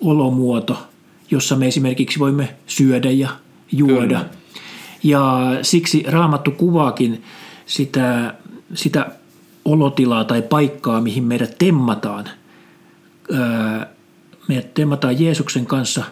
[0.00, 0.88] olomuoto,
[1.30, 3.28] jossa me esimerkiksi voimme syödä ja
[3.72, 4.00] juoda.
[4.00, 4.24] Kyllä.
[5.02, 7.22] Ja siksi Raamattu kuvaakin
[7.66, 8.34] sitä,
[8.74, 9.06] sitä
[9.64, 12.24] olotilaa tai paikkaa, mihin meidät temmataan.
[14.48, 16.04] Meidät temmataan Jeesuksen kanssa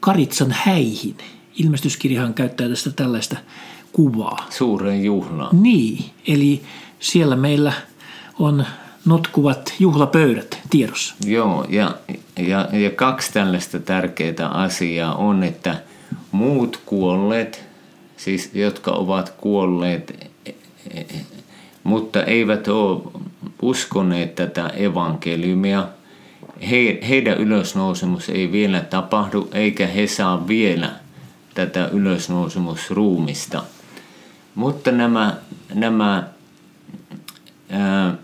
[0.00, 1.16] Karitsan häihin.
[1.58, 3.36] Ilmestyskirjahan käyttää tästä tällaista
[3.92, 4.46] kuvaa.
[4.50, 5.62] Suuren juhlaan.
[5.62, 6.62] Niin, eli
[7.00, 7.72] siellä meillä
[8.38, 8.66] on
[9.04, 11.14] notkuvat juhlapöydät tiedossa.
[11.26, 11.94] Joo, ja,
[12.38, 15.82] ja, ja kaksi tällaista tärkeää asiaa on, että
[16.32, 17.64] muut kuolleet,
[18.16, 20.30] siis jotka ovat kuolleet,
[21.84, 23.02] mutta eivät ole
[23.62, 25.88] uskoneet tätä evankeliumia,
[26.70, 30.90] he, heidän ylösnousemus ei vielä tapahdu, eikä he saa vielä
[31.54, 33.62] tätä ylösnousemusruumista.
[34.54, 35.36] Mutta nämä,
[35.74, 36.28] nämä
[37.70, 38.14] ää,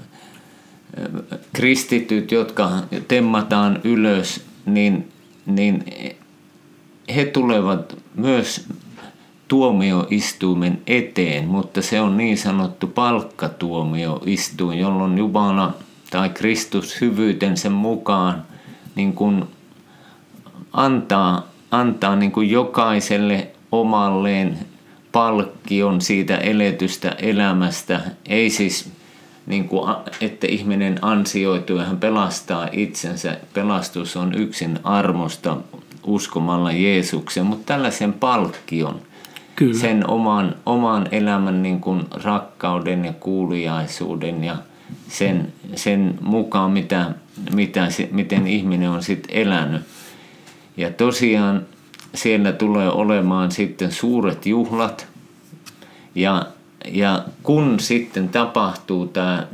[1.52, 2.70] kristityt, jotka
[3.08, 5.08] temmataan ylös, niin,
[5.46, 5.84] niin
[7.14, 8.68] he tulevat myös
[9.48, 15.74] tuomioistuimen eteen, mutta se on niin sanottu palkkatuomioistuin, jolloin Jumala
[16.10, 18.42] tai Kristus hyvyytensä mukaan
[18.94, 19.44] niin kuin
[20.72, 24.58] antaa, antaa niin kuin jokaiselle omalleen
[25.12, 28.00] palkkion siitä eletystä elämästä.
[28.26, 28.90] Ei siis
[29.46, 33.36] niin kuin, että ihminen ansioituu ja hän pelastaa itsensä.
[33.54, 35.56] Pelastus on yksin armosta
[36.04, 39.00] uskomalla Jeesuksen, mutta tällaisen palkkion,
[39.56, 39.78] Kyllä.
[39.78, 44.56] sen oman, oman elämän niin kuin rakkauden ja kuuliaisuuden ja
[45.08, 47.14] sen, sen mukaan, mitä,
[47.54, 49.82] mitä, miten ihminen on sitten elänyt.
[50.76, 51.66] Ja tosiaan
[52.14, 55.06] siellä tulee olemaan sitten suuret juhlat
[56.14, 56.46] ja
[56.84, 59.46] ja kun sitten tapahtuu tämä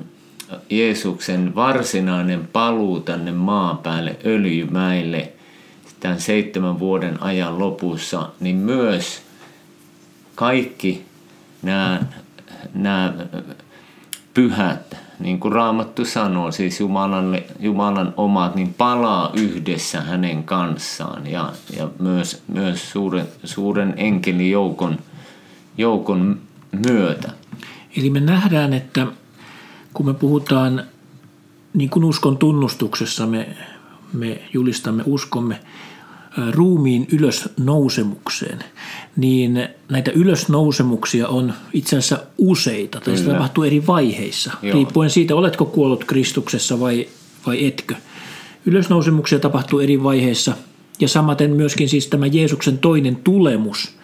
[0.70, 5.33] Jeesuksen varsinainen paluu tänne maan päälle öljymäille
[6.01, 9.22] tämän seitsemän vuoden ajan lopussa, niin myös
[10.35, 11.05] kaikki
[11.62, 12.01] nämä,
[12.75, 13.14] nämä
[14.37, 21.53] pyhät, niin kuin Raamattu sanoo, siis Jumalan, Jumalan omat, niin palaa yhdessä hänen kanssaan ja,
[21.77, 24.99] ja myös, myös suuren, suuren enkelijoukon
[25.79, 26.40] joukon
[26.87, 27.33] myötä.
[27.96, 29.07] Eli me nähdään, että
[29.94, 30.83] kun me puhutaan
[31.75, 33.57] niin kuin uskon tunnustuksessa, me,
[34.12, 35.61] me julistamme uskomme
[36.51, 38.59] ruumiin ylösnousemukseen,
[39.16, 44.75] niin näitä ylösnousemuksia on itse asiassa useita, tai se tapahtuu eri vaiheissa, Joo.
[44.75, 47.09] riippuen siitä, oletko kuollut Kristuksessa vai,
[47.46, 47.94] vai etkö.
[48.66, 50.53] Ylösnousemuksia tapahtuu eri vaiheissa,
[51.01, 53.88] ja samaten myöskin siis tämä Jeesuksen toinen tulemus–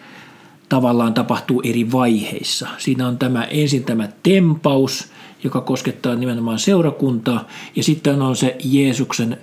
[0.73, 2.67] tavallaan tapahtuu eri vaiheissa.
[2.77, 5.07] Siinä on tämä ensin tämä tempaus,
[5.43, 9.37] joka koskettaa nimenomaan seurakuntaa, ja sitten on se Jeesuksen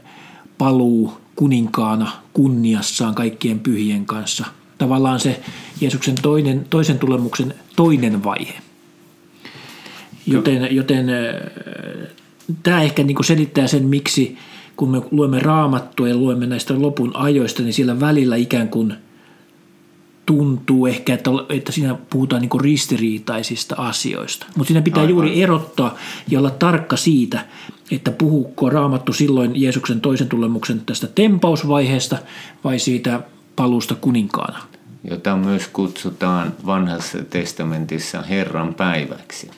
[0.58, 4.44] paluu kuninkaana kunniassaan kaikkien pyhien kanssa.
[4.78, 5.40] Tavallaan se
[5.80, 8.54] Jeesuksen toinen, toisen tulemuksen toinen vaihe.
[10.26, 11.06] Joten, joten
[12.62, 14.38] tämä ehkä niin selittää sen, miksi
[14.76, 18.94] kun me luemme raamattua ja luemme näistä lopun ajoista, niin siellä välillä ikään kuin–
[20.26, 24.46] tuntuu ehkä, että, että siinä puhutaan niin ristiriitaisista asioista.
[24.56, 25.10] Mutta siinä pitää Aivan.
[25.10, 25.96] juuri erottaa
[26.28, 27.46] ja olla tarkka siitä,
[27.90, 32.18] että puhuuko raamattu silloin Jeesuksen toisen tulemuksen tästä tempausvaiheesta
[32.64, 33.20] vai siitä
[33.56, 34.58] paluusta kuninkaana.
[35.10, 39.50] Jota myös kutsutaan vanhassa testamentissa Herran päiväksi.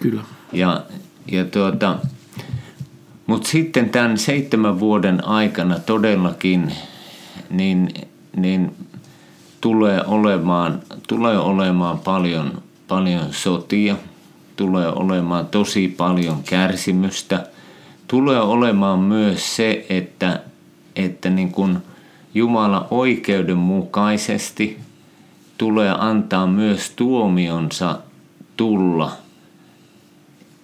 [0.00, 0.22] Kyllä.
[0.52, 0.82] Ja,
[1.32, 1.98] ja tuota,
[3.26, 6.72] mutta sitten tämän seitsemän vuoden aikana todellakin
[7.50, 7.94] niin,
[8.36, 8.76] niin
[9.64, 13.96] tulee olemaan, tulee olemaan paljon, paljon sotia,
[14.56, 17.46] tulee olemaan tosi paljon kärsimystä.
[18.08, 20.40] Tulee olemaan myös se, että,
[20.96, 21.78] että niin kuin
[22.34, 24.78] Jumala oikeudenmukaisesti
[25.58, 27.98] tulee antaa myös tuomionsa
[28.56, 29.12] tulla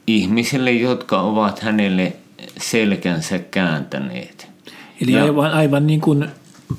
[0.06, 2.16] ihmisille, jotka ovat hänelle
[2.58, 4.48] selkänsä kääntäneet.
[5.02, 6.28] Eli ja, aivan, aivan niin kuin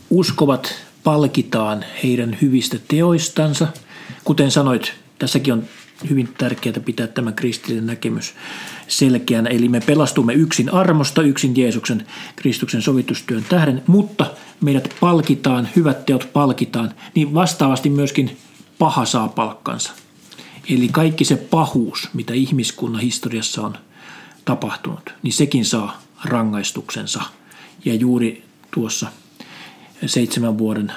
[0.10, 3.68] uskovat palkitaan heidän hyvistä teoistansa.
[4.24, 5.64] Kuten sanoit, tässäkin on
[6.10, 8.34] hyvin tärkeää pitää tämä kristillinen näkemys
[8.88, 9.50] selkeänä.
[9.50, 14.26] Eli me pelastumme yksin armosta, yksin Jeesuksen Kristuksen sovitustyön tähden, mutta
[14.62, 18.38] meidät palkitaan, hyvät teot palkitaan, niin vastaavasti myöskin
[18.80, 19.92] paha saa palkkansa.
[20.70, 23.78] Eli kaikki se pahuus, mitä ihmiskunnan historiassa on
[24.46, 27.22] tapahtunut, niin sekin saa rangaistuksensa.
[27.86, 29.08] Ja juuri tuossa
[30.06, 30.92] seitsemän vuoden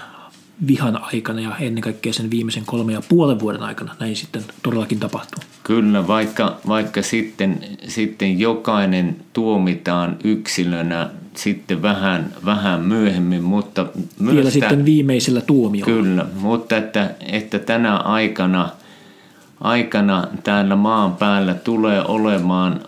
[0.66, 5.00] vihan aikana ja ennen kaikkea sen viimeisen kolme ja puolen vuoden aikana näin sitten todellakin
[5.00, 5.42] tapahtuu.
[5.64, 13.86] Kyllä, vaikka, vaikka sitten, sitten jokainen tuomitaan yksilönä sitten vähän, vähän myöhemmin, mutta
[14.18, 15.94] myös Vielä sitten viimeisellä tuomiolla.
[15.94, 18.68] Kyllä, mutta että, että tänä aikana,
[19.60, 22.80] aikana täällä maan päällä tulee olemaan,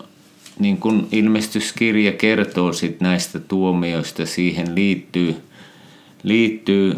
[0.59, 5.35] niin kuin ilmestyskirja kertoo sit näistä tuomioista, siihen liittyy–
[6.27, 6.97] liittyy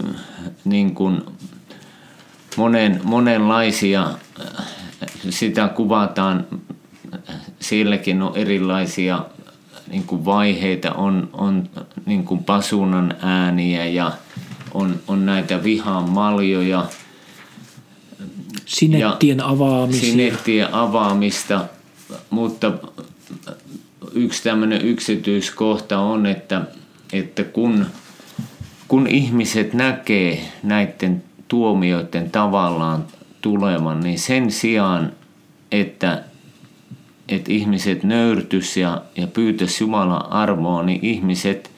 [0.65, 1.22] niin kuin
[2.58, 4.10] monen, monenlaisia,
[5.30, 6.48] sitä kuvataan,
[7.60, 9.26] sielläkin on erilaisia
[9.92, 11.70] niin kuin vaiheita, on, on
[12.06, 14.12] niin kuin pasunan ääniä ja
[14.74, 16.86] on, on näitä vihan maljoja.
[18.65, 20.12] Sinettien avaamisia.
[20.12, 21.65] Sinettien avaamista,
[22.30, 22.72] mutta
[24.13, 26.62] yksi tämmöinen yksityiskohta on, että,
[27.13, 27.86] että kun–
[28.89, 33.06] kun ihmiset näkee näiden tuomioiden tavallaan
[33.41, 35.12] tulevan, niin sen sijaan,
[35.71, 36.23] että,
[37.28, 41.71] että ihmiset nöyrtys ja, ja pyytäisi Jumalan armoa, niin ihmiset,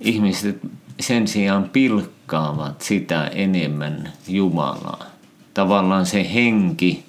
[0.00, 0.58] ihmiset
[1.00, 5.06] sen sijaan pilkkaavat sitä enemmän Jumalaa.
[5.54, 7.04] Tavallaan se henki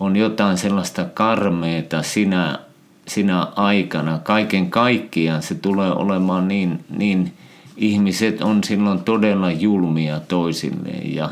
[0.00, 2.58] on jotain sellaista karmeeta sinä,
[3.08, 4.18] sinä aikana.
[4.18, 7.32] Kaiken kaikkiaan se tulee olemaan niin, niin–
[7.76, 11.30] ihmiset on silloin todella julmia toisilleen ja,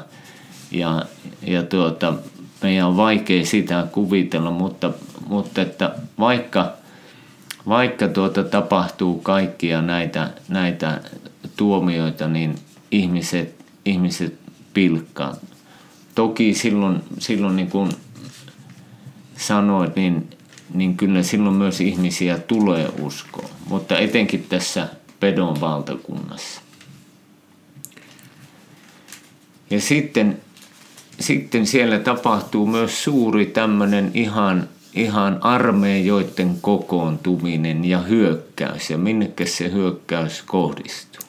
[0.70, 1.04] ja,
[1.46, 2.14] ja tuota,
[2.62, 4.90] meidän on vaikea sitä kuvitella, mutta,
[5.26, 6.72] mutta että vaikka,
[7.68, 11.00] vaikka tuota tapahtuu kaikkia näitä, näitä
[11.57, 12.54] tuomioita, niin
[12.90, 13.54] ihmiset,
[13.85, 14.38] ihmiset
[14.74, 15.37] pilkkaa.
[16.14, 17.90] Toki silloin, silloin niin kuin
[19.37, 20.30] sanoit, niin,
[20.74, 23.48] niin kyllä silloin myös ihmisiä tulee uskoa.
[23.68, 24.88] Mutta etenkin tässä
[25.24, 26.60] Pedon valtakunnassa.
[29.70, 30.38] Ja sitten,
[31.20, 38.90] sitten siellä tapahtuu myös suuri tämmöinen ihan, ihan armeijoiden kokoontuminen ja hyökkäys.
[38.90, 41.22] Ja minnekäs se hyökkäys kohdistuu?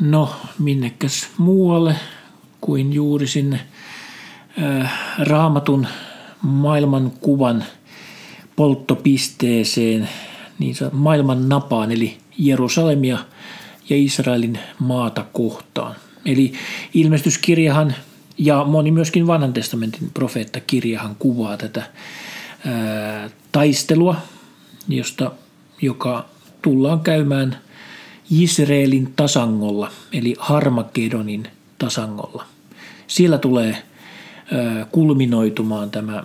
[0.00, 1.96] No, minnekäs muualle
[2.60, 3.60] kuin juuri sinne
[4.62, 5.86] äh, raamatun
[6.42, 7.64] maailmankuvan
[8.56, 10.08] polttopisteeseen,
[10.58, 13.18] niin maailman napaan, eli Jerusalemia
[13.88, 15.94] ja Israelin maata kohtaan.
[16.24, 16.52] Eli
[16.94, 17.94] ilmestyskirjahan
[18.38, 21.82] ja moni myöskin vanhan testamentin profeettakirjahan kuvaa tätä
[22.66, 24.16] ää, taistelua,
[24.88, 25.32] josta,
[25.82, 26.28] joka
[26.62, 27.58] tullaan käymään
[28.30, 32.44] Israelin tasangolla, eli Harmagedonin tasangolla.
[33.06, 33.72] Siellä tulee
[34.52, 36.24] ää, kulminoitumaan tämä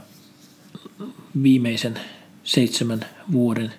[1.43, 1.99] viimeisen
[2.43, 3.73] seitsemän vuoden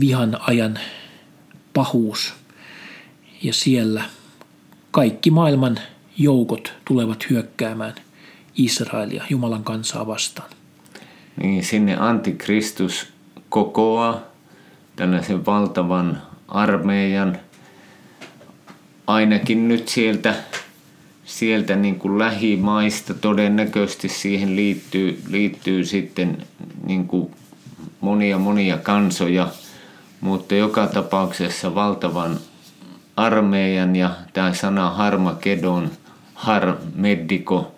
[0.00, 0.78] vihan ajan
[1.78, 2.34] pahuus.
[3.42, 4.04] Ja siellä
[4.90, 5.78] kaikki maailman
[6.16, 7.94] joukot tulevat hyökkäämään
[8.56, 10.50] Israelia, Jumalan kansaa vastaan.
[11.42, 13.06] Niin, sinne antikristus
[13.48, 14.20] kokoaa
[14.96, 17.38] tällaisen valtavan armeijan,
[19.06, 20.34] ainakin nyt sieltä,
[21.24, 23.14] sieltä niin kuin lähimaista.
[23.14, 26.46] Todennäköisesti siihen liittyy, liittyy sitten
[26.86, 27.30] niin kuin
[28.00, 29.48] monia monia kansoja–
[30.20, 32.38] mutta joka tapauksessa valtavan
[33.16, 35.90] armeijan ja tämä sana Harmakedon,
[36.34, 37.74] Har Meddiko,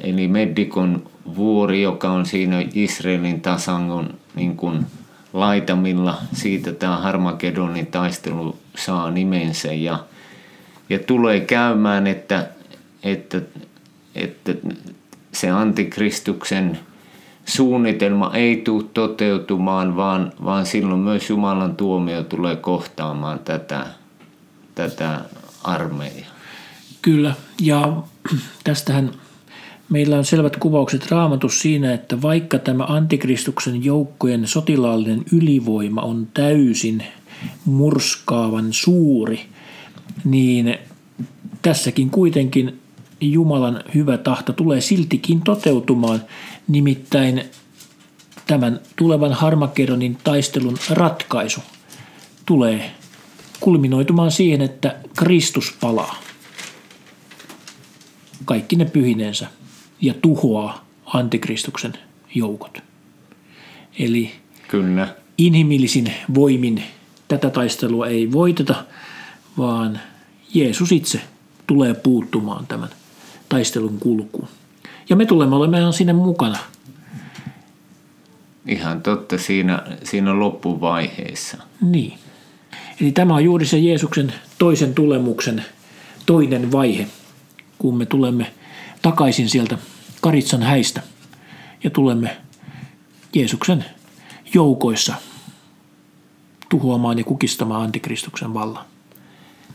[0.00, 4.86] eli Meddikon vuori, joka on siinä Israelin tasangon niin kuin
[5.32, 6.18] laitamilla.
[6.32, 10.04] Siitä tämä Harmagedonin taistelu saa nimensä ja,
[10.90, 12.48] ja tulee käymään, että,
[13.02, 13.42] että,
[14.14, 14.52] että
[15.32, 16.78] se antikristuksen
[17.48, 23.86] suunnitelma ei tule toteutumaan, vaan, vaan silloin myös Jumalan tuomio tulee kohtaamaan tätä,
[24.74, 25.20] tätä
[25.64, 26.28] armeijaa.
[27.02, 28.02] Kyllä, ja
[28.64, 29.10] tästähän
[29.88, 37.02] meillä on selvät kuvaukset raamatus siinä, että vaikka tämä antikristuksen joukkojen sotilaallinen ylivoima on täysin
[37.64, 39.40] murskaavan suuri,
[40.24, 40.78] niin
[41.62, 42.80] tässäkin kuitenkin
[43.20, 46.20] Jumalan hyvä tahto tulee siltikin toteutumaan,
[46.68, 47.44] nimittäin
[48.46, 51.60] tämän tulevan Harmagedonin taistelun ratkaisu
[52.46, 52.90] tulee
[53.60, 56.20] kulminoitumaan siihen, että Kristus palaa.
[58.44, 59.46] kaikki ne pyhineensä
[60.00, 61.92] ja tuhoaa antikristuksen
[62.34, 62.78] joukot.
[63.98, 64.32] Eli
[64.68, 65.14] Kyllä.
[65.38, 66.82] inhimillisin voimin
[67.28, 68.84] tätä taistelua ei voiteta,
[69.58, 70.00] vaan
[70.54, 71.20] Jeesus itse
[71.66, 72.88] tulee puuttumaan tämän
[73.48, 74.48] taistelun kulkuun.
[75.08, 76.58] Ja me tulemme olemaan siinä mukana.
[78.66, 81.56] Ihan totta siinä, siinä loppuvaiheessa.
[81.80, 82.18] Niin.
[83.00, 85.64] Eli tämä on juuri se Jeesuksen toisen tulemuksen
[86.26, 87.06] toinen vaihe,
[87.78, 88.52] kun me tulemme
[89.02, 89.78] takaisin sieltä
[90.20, 91.02] Karitsan häistä
[91.84, 92.36] ja tulemme
[93.34, 93.84] Jeesuksen
[94.54, 95.14] joukoissa
[96.68, 98.84] tuhoamaan ja kukistamaan antikristuksen vallan.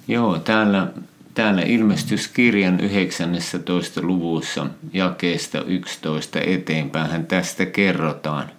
[0.08, 0.88] Joo, täällä,
[1.34, 4.02] täällä ilmestyskirjan 19.
[4.02, 8.52] luvussa jakeesta 11 eteenpäin tästä kerrotaan.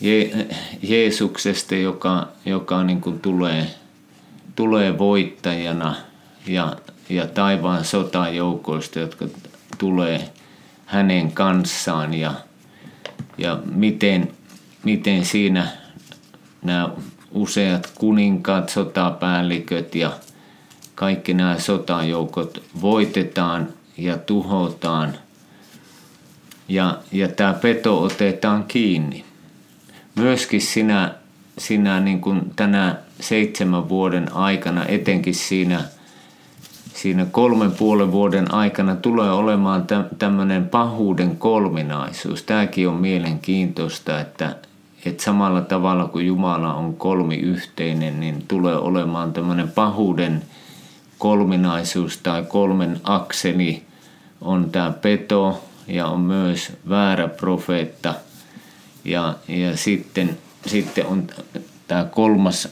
[0.00, 0.46] Je,
[0.82, 3.66] Jeesuksesta, joka, joka niin kuin tulee,
[4.56, 5.96] tulee voittajana
[6.46, 6.76] ja,
[7.08, 9.26] ja taivaan sotajoukoista, jotka
[9.78, 10.28] tulee
[10.86, 12.34] hänen kanssaan ja,
[13.38, 14.32] ja miten,
[14.84, 15.66] miten siinä
[16.62, 16.90] nämä
[17.34, 20.12] useat kuninkaat, sotapäälliköt ja
[20.94, 23.68] kaikki nämä sotajoukot voitetaan
[23.98, 25.14] ja tuhotaan
[26.68, 29.24] ja, ja tämä peto otetaan kiinni.
[30.14, 31.14] Myöskin sinä,
[31.58, 35.84] sinä niin kuin tänä seitsemän vuoden aikana, etenkin siinä,
[36.94, 39.86] siinä kolmen puolen vuoden aikana tulee olemaan
[40.18, 42.42] tämmöinen pahuuden kolminaisuus.
[42.42, 44.56] Tämäkin on mielenkiintoista, että,
[45.06, 50.42] että samalla tavalla kuin Jumala on kolmiyhteinen, niin tulee olemaan tämmöinen pahuuden
[51.18, 53.82] kolminaisuus tai kolmen akseli
[54.40, 58.14] on tämä peto ja on myös väärä profeetta.
[59.04, 61.26] Ja, ja sitten, sitten on
[61.88, 62.68] tämä kolmas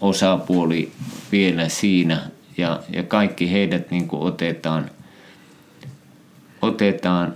[0.00, 0.92] osapuoli
[1.32, 2.20] vielä siinä.
[2.56, 4.90] Ja, ja kaikki heidät niin kuin otetaan,
[6.62, 7.34] otetaan,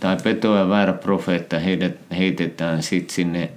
[0.00, 3.50] tai peto ja väärä profeetta heidät heitetään sitten sinne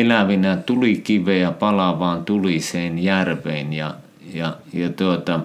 [0.00, 3.94] elävinä tulikiveä palavaan tuliseen järveen ja,
[4.34, 5.40] ja, ja tuota,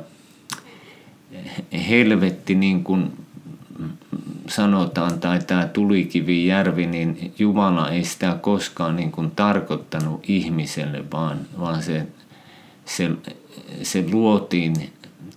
[1.90, 3.12] helvetti niin kuin
[4.48, 5.70] sanotaan, tai tämä
[6.46, 12.08] järvi, niin Jumala ei sitä koskaan niin kuin tarkoittanut ihmiselle, vaan, vaan se,
[12.86, 13.12] se,
[13.84, 14.76] se luotiin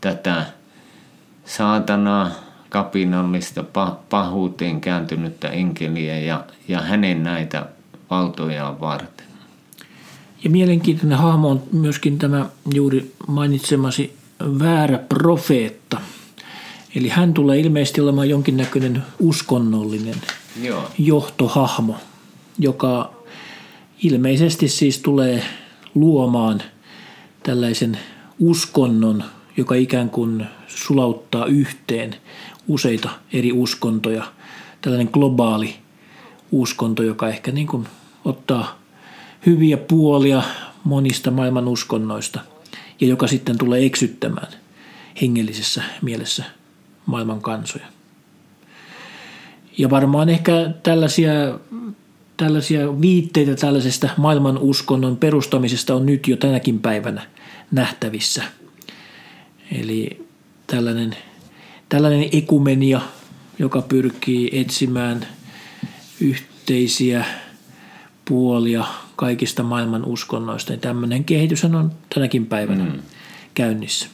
[0.01, 0.47] tätä
[1.45, 2.31] saatanaa,
[2.69, 3.65] kapinallista,
[4.11, 7.67] pahuuteen kääntynyttä enkeliä ja, ja hänen näitä
[8.11, 9.27] valtojaan varten.
[10.45, 16.01] Ja mielenkiintoinen hahmo on myöskin tämä juuri mainitsemasi väärä profeetta.
[16.95, 20.21] Eli hän tulee ilmeisesti olemaan jonkinnäköinen uskonnollinen
[20.63, 20.91] Joo.
[20.99, 21.97] johtohahmo,
[22.59, 23.13] joka
[24.03, 25.45] ilmeisesti siis tulee
[25.95, 26.63] luomaan
[27.43, 27.99] tällaisen
[28.39, 29.25] uskonnon,
[29.57, 32.17] joka ikään kuin sulauttaa yhteen
[32.69, 34.25] useita eri uskontoja.
[34.81, 35.77] Tällainen globaali
[36.61, 37.87] uskonto, joka ehkä niin kuin
[38.25, 38.79] ottaa
[39.47, 40.43] hyviä puolia
[40.85, 42.41] monista maailman uskonnoista
[43.01, 44.53] ja joka sitten tulee eksyttämään
[45.23, 46.45] hengellisessä mielessä
[47.07, 47.87] maailman kansoja.
[49.79, 51.31] Ja varmaan ehkä tällaisia,
[52.37, 57.27] tällaisia viitteitä tällaisesta maailman uskonnon perustamisesta on nyt jo tänäkin päivänä
[57.71, 58.43] nähtävissä.
[59.73, 60.27] Eli
[60.67, 61.17] tällainen,
[61.89, 63.01] tällainen ekumenia,
[63.59, 65.27] joka pyrkii etsimään
[66.25, 67.25] yhteisiä
[68.25, 68.85] puolia
[69.17, 70.73] kaikista maailman uskonnoista.
[70.73, 73.03] Ja tämmöinen kehitys on tänäkin päivänä mm.
[73.55, 74.07] käynnissä.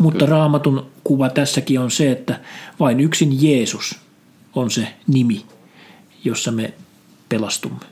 [0.00, 0.36] Mutta Kyllä.
[0.38, 2.40] raamatun kuva tässäkin on se, että
[2.80, 4.00] vain yksin Jeesus
[4.54, 5.44] on se nimi,
[6.24, 6.74] jossa me
[7.28, 7.86] pelastumme.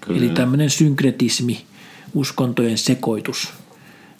[0.00, 0.18] Kyllä.
[0.18, 1.64] Eli tämmöinen synkretismi,
[2.14, 3.52] uskontojen sekoitus,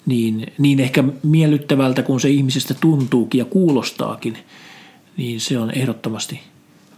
[0.05, 4.37] niin, niin ehkä miellyttävältä kuin se ihmisestä tuntuukin ja kuulostaakin,
[5.17, 6.39] niin se on ehdottomasti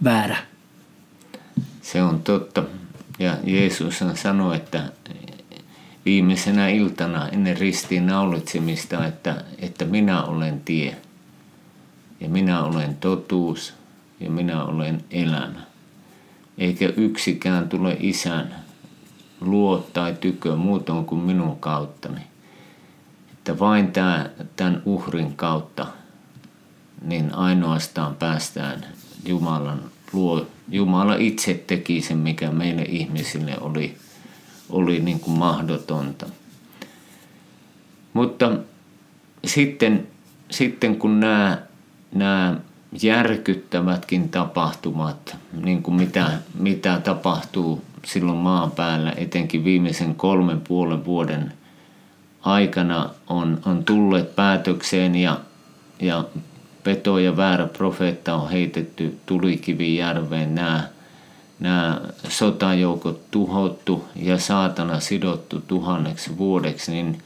[0.04, 0.38] väärä.
[1.86, 2.64] Se on totta.
[3.20, 4.92] Ja Jeesus sanoi, että
[6.06, 10.98] viimeisenä iltana ennen ristiin naulitsemista, että, että minä olen tie
[12.20, 13.74] ja minä olen totuus
[14.20, 15.60] ja minä olen elämä.
[16.58, 18.56] Eikä yksikään tule isän
[19.42, 22.22] luo tai tykö muutoin kuin minun kauttani.
[23.34, 25.88] Että vain tämä, tämän uhrin kautta
[27.02, 28.86] niin ainoastaan päästään
[29.26, 29.82] Jumalan
[30.14, 30.48] luo.
[30.70, 33.98] Jumala itse teki sen, mikä meille ihmisille oli
[34.70, 36.26] oli niin kuin mahdotonta.
[38.14, 38.52] Mutta
[39.46, 40.08] sitten,
[40.52, 41.58] sitten kun nämä,
[42.12, 42.56] nämä
[43.02, 51.54] järkyttävätkin tapahtumat, niin kuin mitä, mitä tapahtuu silloin maan päällä, etenkin viimeisen kolmen puolen vuoden
[52.42, 55.40] aikana on, on tulleet päätökseen ja,
[56.00, 56.26] ja
[56.86, 60.56] peto ja väärä profeetta on heitetty tulikivijärveen.
[60.56, 60.84] Nämä,
[61.60, 67.18] nämä sotajoukot tuhottu ja saatana sidottu tuhanneksi vuodeksi, niin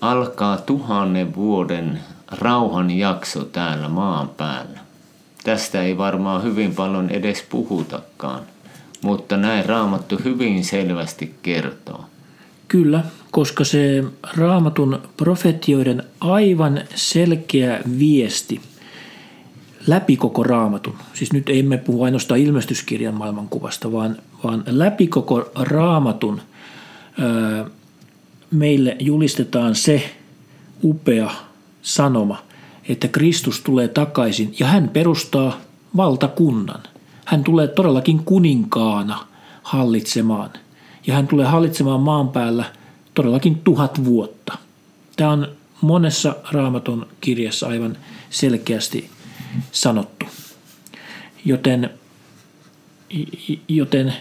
[0.00, 2.00] alkaa tuhannen vuoden
[2.30, 4.80] rauhan jakso täällä maan päällä.
[5.44, 8.42] Tästä ei varmaan hyvin paljon edes puhutakaan,
[9.02, 12.04] mutta näin raamattu hyvin selvästi kertoo.
[12.68, 14.04] Kyllä, koska se
[14.36, 18.60] raamatun profetioiden aivan selkeä viesti
[19.86, 26.40] läpi koko raamatun, siis nyt emme puhu ainoastaan ilmestyskirjan maailmankuvasta, vaan, vaan läpi koko raamatun
[27.20, 27.64] ää,
[28.50, 30.10] meille julistetaan se
[30.84, 31.30] upea
[31.82, 32.42] sanoma,
[32.88, 35.60] että Kristus tulee takaisin ja hän perustaa
[35.96, 36.80] valtakunnan.
[37.24, 39.26] Hän tulee todellakin kuninkaana
[39.62, 40.50] hallitsemaan–
[41.06, 42.64] ja hän tulee hallitsemaan maan päällä
[43.14, 44.58] todellakin tuhat vuotta.
[45.16, 45.48] Tämä on
[45.80, 47.96] monessa raamaton kirjassa aivan
[48.30, 49.10] selkeästi
[49.72, 50.26] sanottu.
[51.44, 51.90] Joten,
[53.68, 54.14] joten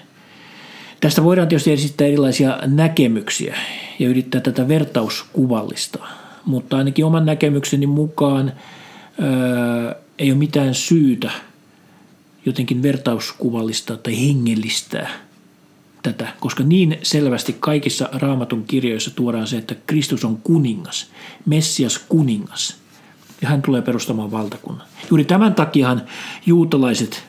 [1.01, 3.57] tästä voidaan tietysti esittää erilaisia näkemyksiä
[3.99, 6.09] ja yrittää tätä vertauskuvallistaa.
[6.45, 8.53] Mutta ainakin oman näkemykseni mukaan
[9.21, 11.31] ää, ei ole mitään syytä
[12.45, 15.09] jotenkin vertauskuvallista tai hengellistää–
[16.03, 21.11] tätä, koska niin selvästi kaikissa raamatun kirjoissa tuodaan se, että Kristus on kuningas,
[21.45, 22.77] Messias kuningas,
[23.41, 24.87] ja hän tulee perustamaan valtakunnan.
[25.09, 26.01] Juuri tämän takiahan
[26.45, 27.23] juutalaiset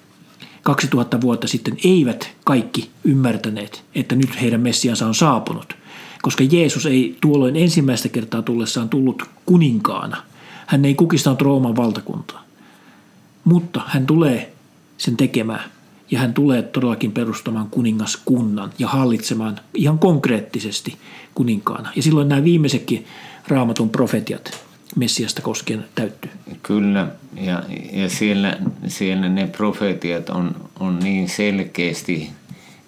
[0.63, 5.77] 2000 vuotta sitten eivät kaikki ymmärtäneet, että nyt heidän Messiansa on saapunut,
[6.23, 10.23] koska Jeesus ei tuolloin ensimmäistä kertaa tullessaan tullut kuninkaana.
[10.67, 12.45] Hän ei kukistanut Rooman valtakuntaa,
[13.45, 14.53] mutta hän tulee
[14.99, 15.71] sen tekemään
[16.13, 20.97] ja hän tulee todellakin perustamaan kuningaskunnan ja hallitsemaan ihan konkreettisesti
[21.35, 21.93] kuninkaana.
[21.97, 23.07] Ja silloin nämä viimeisetkin
[23.49, 24.65] raamatun profetiat
[24.97, 26.31] Messiasta koskien täyttyy.
[26.63, 27.09] Kyllä,
[27.41, 32.31] ja, ja siellä, siellä ne profetiat on, on niin selkeästi,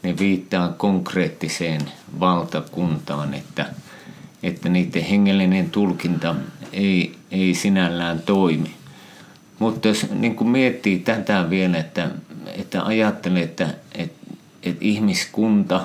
[0.02, 1.80] ne viittaa konkreettiseen
[2.20, 3.66] valtakuntaan, että,
[4.42, 6.34] että niiden hengellinen tulkinta
[6.72, 8.74] ei, ei sinällään toimi.
[9.58, 12.10] Mutta jos niin kuin miettii tätä vielä, että
[12.46, 15.80] että ajattelen, että, että, että ihmiskunta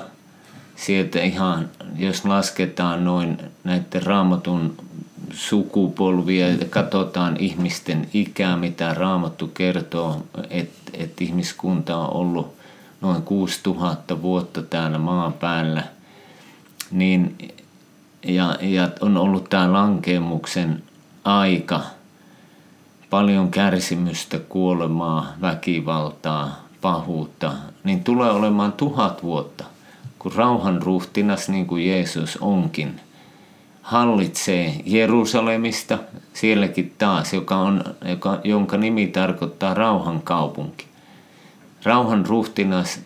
[0.76, 4.76] sieltä ihan, jos lasketaan noin näiden raamatun
[5.32, 12.54] sukupolvia ja katsotaan ihmisten ikää, mitä raamattu kertoo, että, että ihmiskunta on ollut
[13.00, 15.84] noin 6000 vuotta täällä maan päällä,
[16.90, 17.36] niin,
[18.26, 20.82] ja, ja on ollut tämä lankemuksen
[21.24, 21.80] aika–
[23.10, 27.52] paljon kärsimystä, kuolemaa, väkivaltaa, pahuutta,
[27.84, 29.64] niin tulee olemaan tuhat vuotta,
[30.18, 33.00] kun rauhan ruhtinas, niin kuin Jeesus onkin,
[33.82, 35.98] hallitsee Jerusalemista,
[36.32, 40.86] sielläkin taas, joka on, joka, jonka nimi tarkoittaa rauhan kaupunki.
[41.84, 43.00] Rauhan ruhtinas,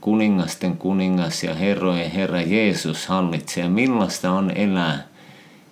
[0.00, 3.68] kuningasten kuningas ja herrojen herra Jeesus hallitsee.
[3.68, 5.06] Millaista on elää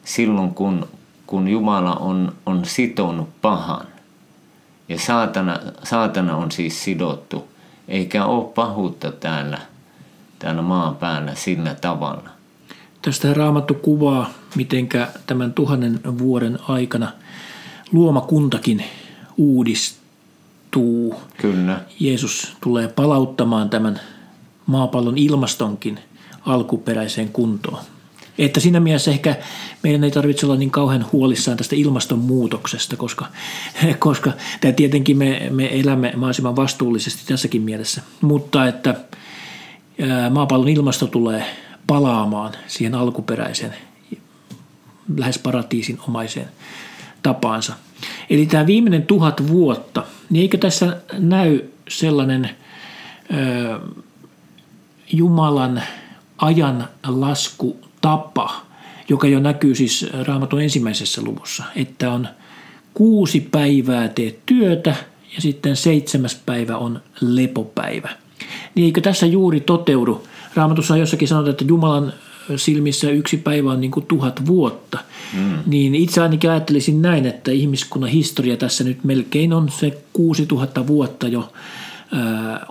[0.05, 0.89] silloin, kun
[1.29, 3.87] kun Jumala on, on sitonut pahan.
[4.89, 7.49] Ja saatana, saatana on siis sidottu,
[7.89, 9.59] eikä ole pahuutta täällä,
[10.39, 12.31] täällä maan päällä sillä tavalla.
[13.03, 17.12] Tästä raamattu kuvaa, mitenkä tämän tuhannen vuoden aikana
[17.93, 18.85] luomakuntakin
[19.37, 21.14] uudistuu.
[21.37, 21.81] Kyllä.
[22.01, 24.01] Jeesus tulee palauttamaan tämän
[24.66, 25.99] maapallon ilmastonkin
[26.47, 27.83] alkuperäiseen kuntoon.
[28.39, 29.36] Että siinä mielessä ehkä
[29.82, 33.26] meidän ei tarvitse olla niin kauhean huolissaan tästä ilmastonmuutoksesta, koska,
[33.99, 38.03] koska tämä tietenkin me, me elämme mahdollisimman vastuullisesti tässäkin mielessä.
[38.20, 38.95] Mutta että
[40.30, 41.45] maapallon ilmasto tulee
[41.86, 43.74] palaamaan siihen alkuperäiseen,
[45.16, 46.49] lähes paratiisin omaiseen
[47.22, 47.74] tapaansa.
[48.30, 52.51] Eli tämä viimeinen tuhat vuotta, niin eikö tässä näy sellainen
[53.32, 53.80] ö,
[55.12, 55.82] Jumalan
[56.39, 58.61] ajan lasku tapa,
[59.09, 62.28] joka jo näkyy siis Raamatun ensimmäisessä luvussa, että on
[62.94, 64.94] kuusi päivää teet työtä
[65.34, 68.09] ja sitten seitsemäs päivä on lepopäivä.
[68.74, 70.24] Niin eikö tässä juuri toteudu?
[70.54, 72.12] Raamatussa on jossakin sanotaan, että Jumalan
[72.56, 74.98] silmissä yksi päivä on niin kuin tuhat vuotta.
[75.34, 75.59] Mm.
[75.66, 81.28] Niin itse ainakin ajattelisin näin, että ihmiskunnan historia tässä nyt melkein on se 6000 vuotta
[81.28, 81.52] jo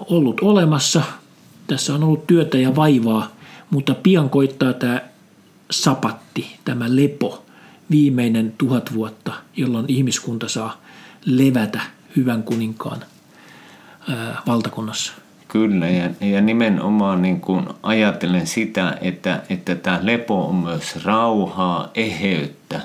[0.09, 1.01] ollut olemassa.
[1.67, 3.31] Tässä on ollut työtä ja vaivaa,
[3.69, 5.01] mutta pian koittaa tämä
[5.72, 7.45] sapatti, tämä lepo,
[7.91, 10.82] viimeinen tuhat vuotta, jolloin ihmiskunta saa
[11.26, 11.82] levätä
[12.15, 13.03] hyvän kuninkaan
[14.09, 15.13] ää, valtakunnassa.
[15.47, 21.91] Kyllä, ja, ja nimenomaan niin kuin ajattelen sitä, että, että tämä lepo on myös rauhaa,
[21.95, 22.82] eheyttä,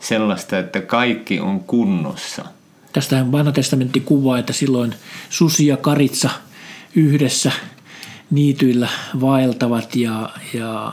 [0.00, 2.44] sellaista, että kaikki on kunnossa.
[2.92, 4.94] Tästä vanha testamentti kuvaa, että silloin
[5.30, 6.30] susi ja karitsa
[6.94, 7.52] yhdessä
[8.32, 8.88] niityillä
[9.20, 10.92] vaeltavat ja, ja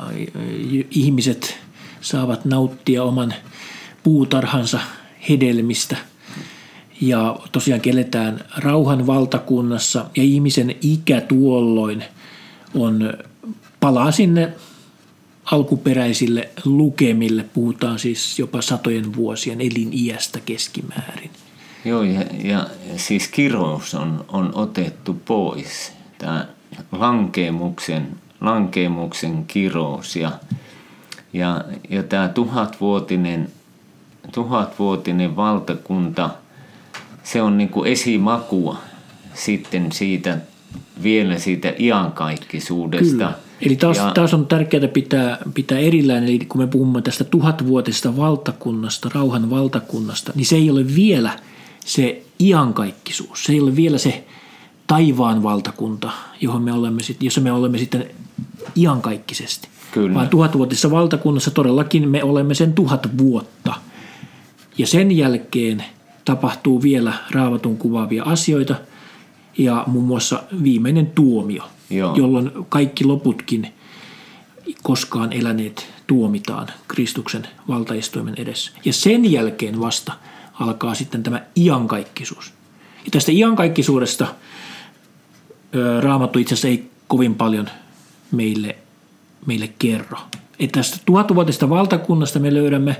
[0.91, 1.57] ihmiset
[2.01, 3.33] saavat nauttia oman
[4.03, 4.79] puutarhansa
[5.29, 5.97] hedelmistä–
[7.01, 12.03] ja tosiaan keletään rauhan valtakunnassa ja ihmisen ikä tuolloin
[12.75, 13.13] on,
[13.79, 14.53] palaa sinne
[15.45, 17.45] alkuperäisille lukemille.
[17.53, 21.31] Puhutaan siis jopa satojen vuosien eliniästä keskimäärin.
[21.85, 22.67] Joo, ja, ja
[22.97, 25.91] siis kirous on, on otettu pois.
[26.17, 26.47] Tämä
[26.99, 28.07] lankeemuksen,
[28.41, 30.31] lankeemuksen kirous ja,
[31.33, 33.49] ja, ja tämä tuhatvuotinen,
[34.33, 36.29] tuhatvuotinen valtakunta–
[37.31, 38.77] se on niin kuin esimakua
[39.33, 40.37] sitten siitä
[41.03, 43.11] vielä siitä iankaikkisuudesta.
[43.11, 43.33] Kyllä.
[43.61, 48.17] Eli taas, ja, taas on tärkeää pitää, pitää erillään, eli kun me puhumme tästä tuhatvuotisesta
[48.17, 51.39] valtakunnasta, rauhan valtakunnasta, niin se ei ole vielä
[51.85, 53.43] se iankaikkisuus.
[53.43, 54.23] Se ei ole vielä se
[54.89, 56.11] taivaan valtakunta,
[56.41, 58.09] johon me olemme, jossa me olemme sitten
[58.75, 59.67] iankaikkisesti.
[59.91, 60.13] Kyllä.
[60.13, 63.73] Vaan tuhatvuotisessa valtakunnassa todellakin me olemme sen tuhat vuotta.
[64.77, 65.83] Ja sen jälkeen–
[66.29, 68.75] tapahtuu vielä raavatun kuvaavia asioita
[69.57, 72.15] ja muun muassa viimeinen tuomio, Joo.
[72.15, 73.73] jolloin kaikki loputkin
[74.83, 78.71] koskaan eläneet tuomitaan Kristuksen valtaistuimen edessä.
[78.85, 80.13] Ja sen jälkeen vasta
[80.53, 82.53] alkaa sitten tämä iankaikkisuus.
[83.05, 84.27] Ja tästä iankaikkisuudesta
[86.01, 87.69] Raamattu itse asiassa ei kovin paljon
[88.31, 88.75] meille,
[89.45, 90.17] meille kerro.
[90.59, 92.95] Että tästä tuhatvuotisesta valtakunnasta me löydämme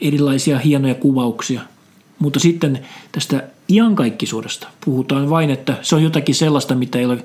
[0.00, 1.60] erilaisia hienoja kuvauksia,
[2.18, 7.24] mutta sitten tästä iankaikkisuudesta puhutaan vain, että se on jotakin sellaista, mitä ei ole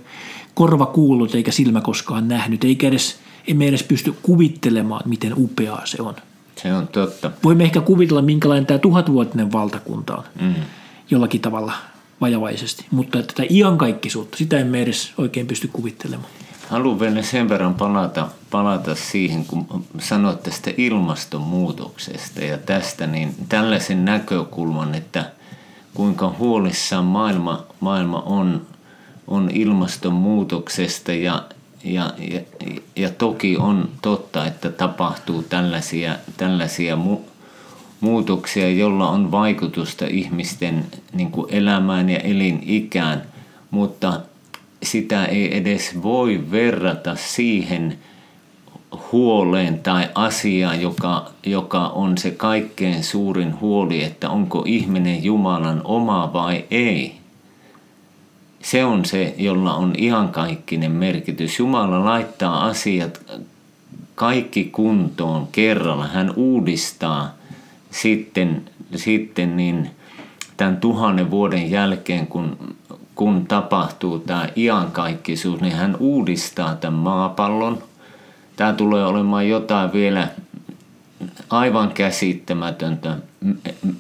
[0.54, 6.02] korva kuullut eikä silmä koskaan nähnyt, eikä edes, emme edes pysty kuvittelemaan, miten upeaa se
[6.02, 6.16] on.
[6.56, 7.32] Se on totta.
[7.44, 10.56] Voimme ehkä kuvitella, minkälainen tämä tuhatvuotinen valtakunta on mm.
[11.10, 11.74] jollakin tavalla
[12.22, 16.30] vajavaisesti, mutta tätä iankaikkisuutta, sitä emme edes oikein pysty kuvittelemaan.
[16.70, 24.06] Haluan vielä sen verran palata, palata siihen, kun sanoit tästä ilmastonmuutoksesta ja tästä, niin tällaisen
[24.06, 25.32] näkökulman, että
[25.94, 28.68] kuinka huolissaan maailma, maailma on,
[29.28, 31.44] on ilmastonmuutoksesta ja,
[31.84, 32.42] ja, ja,
[32.96, 37.22] ja toki on totta, että tapahtuu tällaisia, tällaisia mu,
[38.00, 43.24] muutoksia, jolla on vaikutusta ihmisten niin elämään ja elinikään,
[43.72, 44.22] mutta
[44.84, 47.98] sitä ei edes voi verrata siihen
[49.12, 56.34] huoleen tai asiaan, joka, joka on se kaikkein suurin huoli, että onko ihminen Jumalan oma
[56.34, 57.18] vai ei.
[58.62, 61.60] Se on se, jolla on ihan kaikkinen merkitys.
[61.60, 63.22] Jumala laittaa asiat
[64.16, 66.08] kaikki kuntoon kerralla.
[66.08, 67.37] Hän uudistaa
[67.92, 69.90] sitten, sitten niin
[70.58, 72.58] tämän tuhannen vuoden jälkeen, kun
[73.18, 77.84] kun tapahtuu tämä iankaikkisuus, niin hän uudistaa tämän maapallon.
[78.56, 80.28] Tämä tulee olemaan jotain vielä
[81.50, 83.18] aivan käsittämätöntä.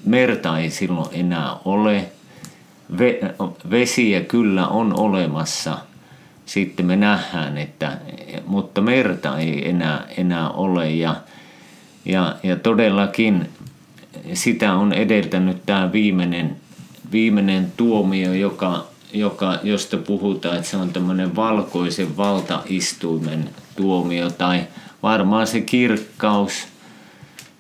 [0.06, 2.12] Merta ei silloin enää ole.
[3.70, 5.78] Vesiä kyllä on olemassa.
[6.46, 7.98] Sitten me nähdään, että,
[8.46, 10.90] mutta merta ei enää, enää ole.
[10.90, 11.16] Ja,
[12.06, 13.50] ja, ja todellakin
[14.34, 16.55] sitä on edeltänyt tämä viimeinen,
[17.11, 24.63] viimeinen tuomio, joka joka, josta puhutaan, että se on tämmöinen valkoisen valtaistuimen tuomio tai
[25.03, 26.68] varmaan se kirkkaus,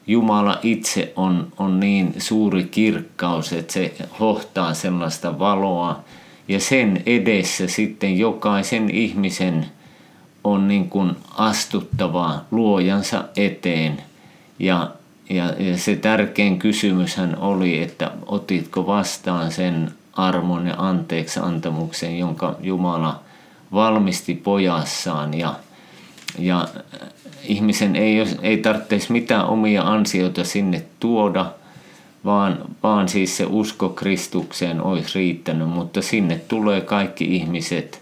[0.07, 5.99] Jumala itse on, on niin suuri kirkkaus, että se hohtaa sellaista valoa.
[6.47, 9.65] Ja sen edessä sitten jokaisen ihmisen
[10.43, 14.03] on niin kuin astuttava luojansa eteen.
[14.59, 14.91] Ja,
[15.29, 22.55] ja, ja se tärkein kysymyshän oli, että otitko vastaan sen armon ja anteeksi antamuksen, jonka
[22.61, 23.19] Jumala
[23.73, 25.33] valmisti pojassaan.
[25.33, 25.53] Ja,
[26.39, 26.67] ja
[27.43, 31.51] ihmisen ei, ei tarvitsisi mitään omia ansioita sinne tuoda,
[32.25, 38.01] vaan, vaan siis se usko Kristukseen olisi riittänyt, mutta sinne tulee kaikki ihmiset.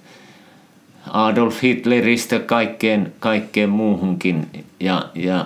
[1.12, 4.66] Adolf Hitleristä kaikkeen, kaikkeen muuhunkin.
[4.80, 5.46] Ja, ja,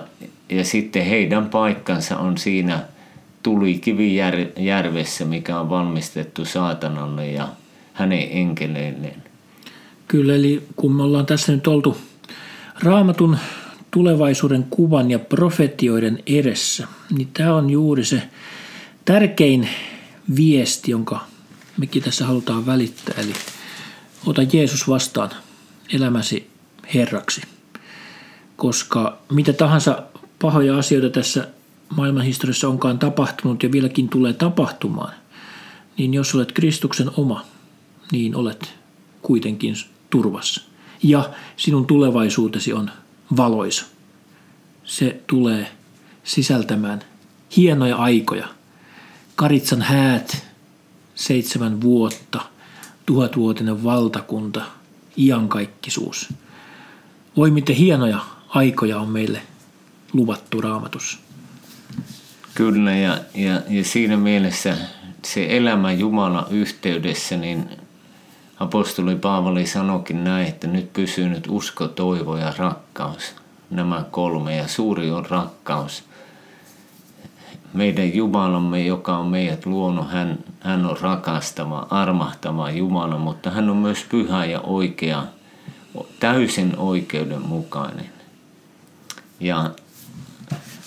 [0.50, 2.82] ja sitten heidän paikkansa on siinä–
[3.42, 7.48] tuli kivijärvessä, mikä on valmistettu saatanalle ja
[7.92, 9.22] hänen enkeleilleen.
[10.08, 11.96] Kyllä, eli kun me ollaan tässä nyt oltu
[12.82, 13.38] raamatun
[13.90, 18.22] tulevaisuuden kuvan ja profetioiden edessä, niin tämä on juuri se
[19.04, 19.68] tärkein
[20.36, 21.20] viesti, jonka
[21.76, 23.14] mekin tässä halutaan välittää.
[23.18, 23.32] Eli
[24.26, 25.30] ota Jeesus vastaan
[25.92, 26.50] elämäsi
[26.94, 27.42] Herraksi.
[28.56, 30.02] Koska mitä tahansa
[30.42, 31.48] pahoja asioita tässä
[31.96, 35.14] maailmanhistoriassa onkaan tapahtunut ja vieläkin tulee tapahtumaan,
[35.98, 37.44] niin jos olet Kristuksen oma,
[38.12, 38.74] niin olet
[39.22, 39.74] kuitenkin
[40.10, 40.62] turvassa.
[41.02, 42.90] Ja sinun tulevaisuutesi on
[43.36, 43.86] valoisa.
[44.84, 45.72] Se tulee
[46.24, 47.00] sisältämään
[47.56, 48.48] hienoja aikoja.
[49.36, 50.46] Karitsan häät,
[51.14, 52.40] seitsemän vuotta,
[53.06, 54.64] tuhatvuotinen valtakunta,
[55.18, 56.28] iankaikkisuus.
[57.36, 58.18] Voi miten hienoja
[58.48, 59.42] aikoja on meille
[60.12, 61.18] luvattu raamatussa.
[62.54, 64.76] Kyllä, ja, ja, ja siinä mielessä
[65.24, 67.70] se elämä Jumalan yhteydessä, niin
[68.60, 73.34] apostoli Paavali sanokin näin, että nyt pysyy nyt usko, toivo ja rakkaus.
[73.70, 76.04] Nämä kolme, ja suuri on rakkaus.
[77.74, 83.76] Meidän Jumalamme, joka on meidät luonut, hän, hän on rakastava, armahtava Jumala, mutta hän on
[83.76, 85.24] myös pyhä ja oikea,
[86.20, 88.06] täysin oikeudenmukainen.
[89.40, 89.70] Ja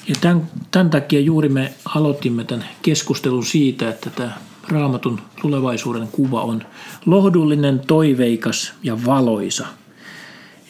[0.07, 4.37] ja tämän, tämän takia juuri me aloitimme tämän keskustelun siitä, että tämä
[4.67, 6.61] raamatun tulevaisuuden kuva on
[7.05, 9.67] lohdullinen, toiveikas ja valoisa.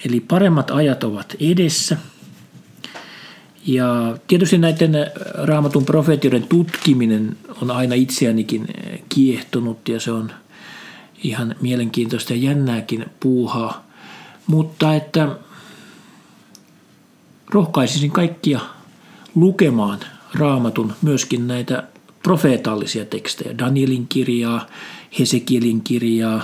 [0.05, 1.97] Eli paremmat ajat ovat edessä.
[3.65, 4.95] Ja tietysti näiden
[5.33, 8.67] raamatun profeetioiden tutkiminen on aina itseänikin
[9.09, 10.31] kiehtonut ja se on
[11.23, 13.87] ihan mielenkiintoista ja jännääkin puuhaa.
[14.47, 15.35] Mutta että
[17.49, 18.59] rohkaisisin kaikkia
[19.35, 19.99] lukemaan
[20.33, 21.83] raamatun myöskin näitä
[22.23, 24.67] profeetallisia tekstejä, Danielin kirjaa,
[25.19, 26.43] Hesekielin kirjaa,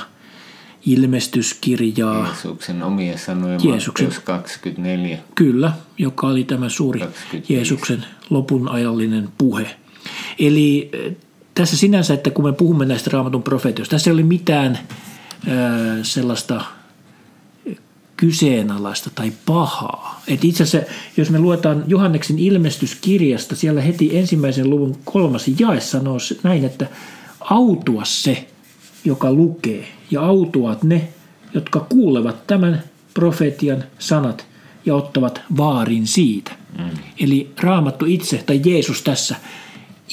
[0.86, 2.28] ilmestyskirjaa.
[2.28, 5.18] Jeesuksen omia sanoja, Jeesuksen, 24.
[5.36, 7.54] Kyllä, joka oli tämä suuri 25.
[7.54, 9.76] Jeesuksen lopun ajallinen puhe.
[10.40, 11.16] Eli eh,
[11.56, 14.80] tässä sinänsä, että kun me puhumme näistä raamatun profeetioista, tässä ei ole mitään äh,
[16.04, 16.62] sellaista–
[18.20, 20.22] kyseenalaista tai pahaa.
[20.28, 26.18] Et itse asiassa, jos me luetaan Johanneksen ilmestyskirjasta, siellä heti ensimmäisen luvun kolmas jae sanoo
[26.44, 26.88] näin, että
[27.40, 28.48] autua se,
[29.06, 31.08] joka lukee, ja autuat ne,
[31.54, 34.46] jotka kuulevat tämän profetian sanat
[34.86, 36.52] ja ottavat vaarin siitä.
[36.78, 36.90] Mm.
[37.20, 39.36] Eli raamattu itse, tai Jeesus tässä,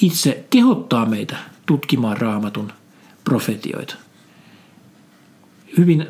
[0.02, 1.36] itse kehottaa meitä
[1.66, 2.72] tutkimaan raamatun
[3.24, 3.94] profetioita.
[5.78, 6.06] Hyvin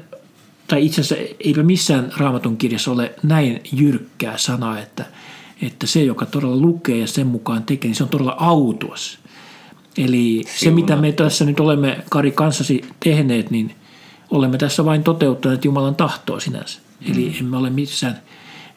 [0.69, 5.05] tai itse asiassa eipä missään raamatun kirjassa ole näin jyrkkää sanaa, että,
[5.63, 9.19] että se, joka todella lukee ja sen mukaan tekee, niin se on todella autuas.
[9.99, 10.59] Eli Siuna.
[10.59, 13.75] se, mitä me tässä nyt olemme Kari kanssasi tehneet, niin
[14.31, 16.79] olemme tässä vain toteuttaneet Jumalan tahtoa sinänsä.
[17.01, 17.13] Mm.
[17.13, 18.21] Eli emme ole missään,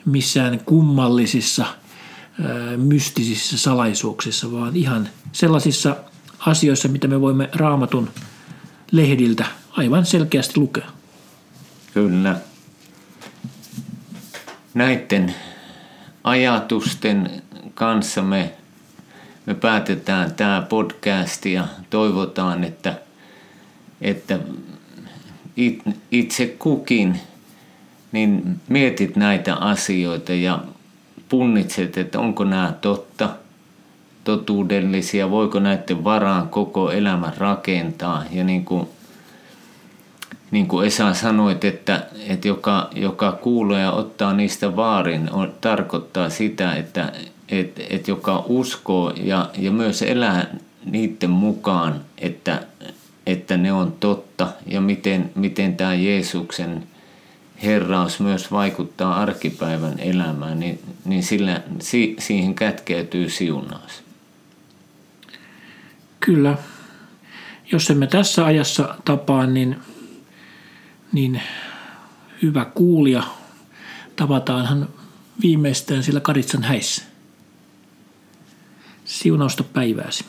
[0.06, 1.66] missään kummallisissa,
[2.78, 5.96] mystisissä salaisuuksissa, vaan ihan sellaisissa
[6.40, 8.10] asioissa, mitä me voimme raamatun
[8.92, 10.99] lehdiltä aivan selkeästi lukea.
[11.94, 12.36] Kyllä.
[14.74, 15.36] Näiden
[16.24, 17.42] ajatusten
[17.74, 18.54] kanssa me,
[19.46, 22.94] me päätetään tämä podcast ja toivotaan, että,
[24.02, 24.40] että
[26.12, 27.20] itse kukin
[28.12, 30.64] niin mietit näitä asioita ja
[31.30, 33.30] punnitset, että onko nämä totta,
[34.24, 38.24] totuudellisia, voiko näiden varaan koko elämän rakentaa.
[38.32, 38.90] Ja niin kuin
[40.52, 46.30] niin kuin Esa sanoit, että, että joka, joka kuulee ja ottaa niistä vaarin, on, tarkoittaa
[46.30, 47.12] sitä, että
[47.50, 52.62] että että joka uskoo ja, ja myös elää niiden mukaan, että,
[53.26, 56.84] että ne on totta ja miten, miten tämä Jeesuksen
[57.64, 64.04] herraus myös vaikuttaa arkipäivän elämään, niin, niin sillä, si, siihen kätkeytyy siunaus.
[66.20, 66.58] Kyllä.
[67.72, 69.76] Jos emme tässä ajassa tapaa, niin–
[71.12, 71.42] niin
[72.42, 73.24] hyvä kuulija,
[74.16, 74.90] tavataanhan
[75.42, 77.04] viimeistään sillä Karitsan häissä.
[79.06, 80.26] Siunausta päivääsi.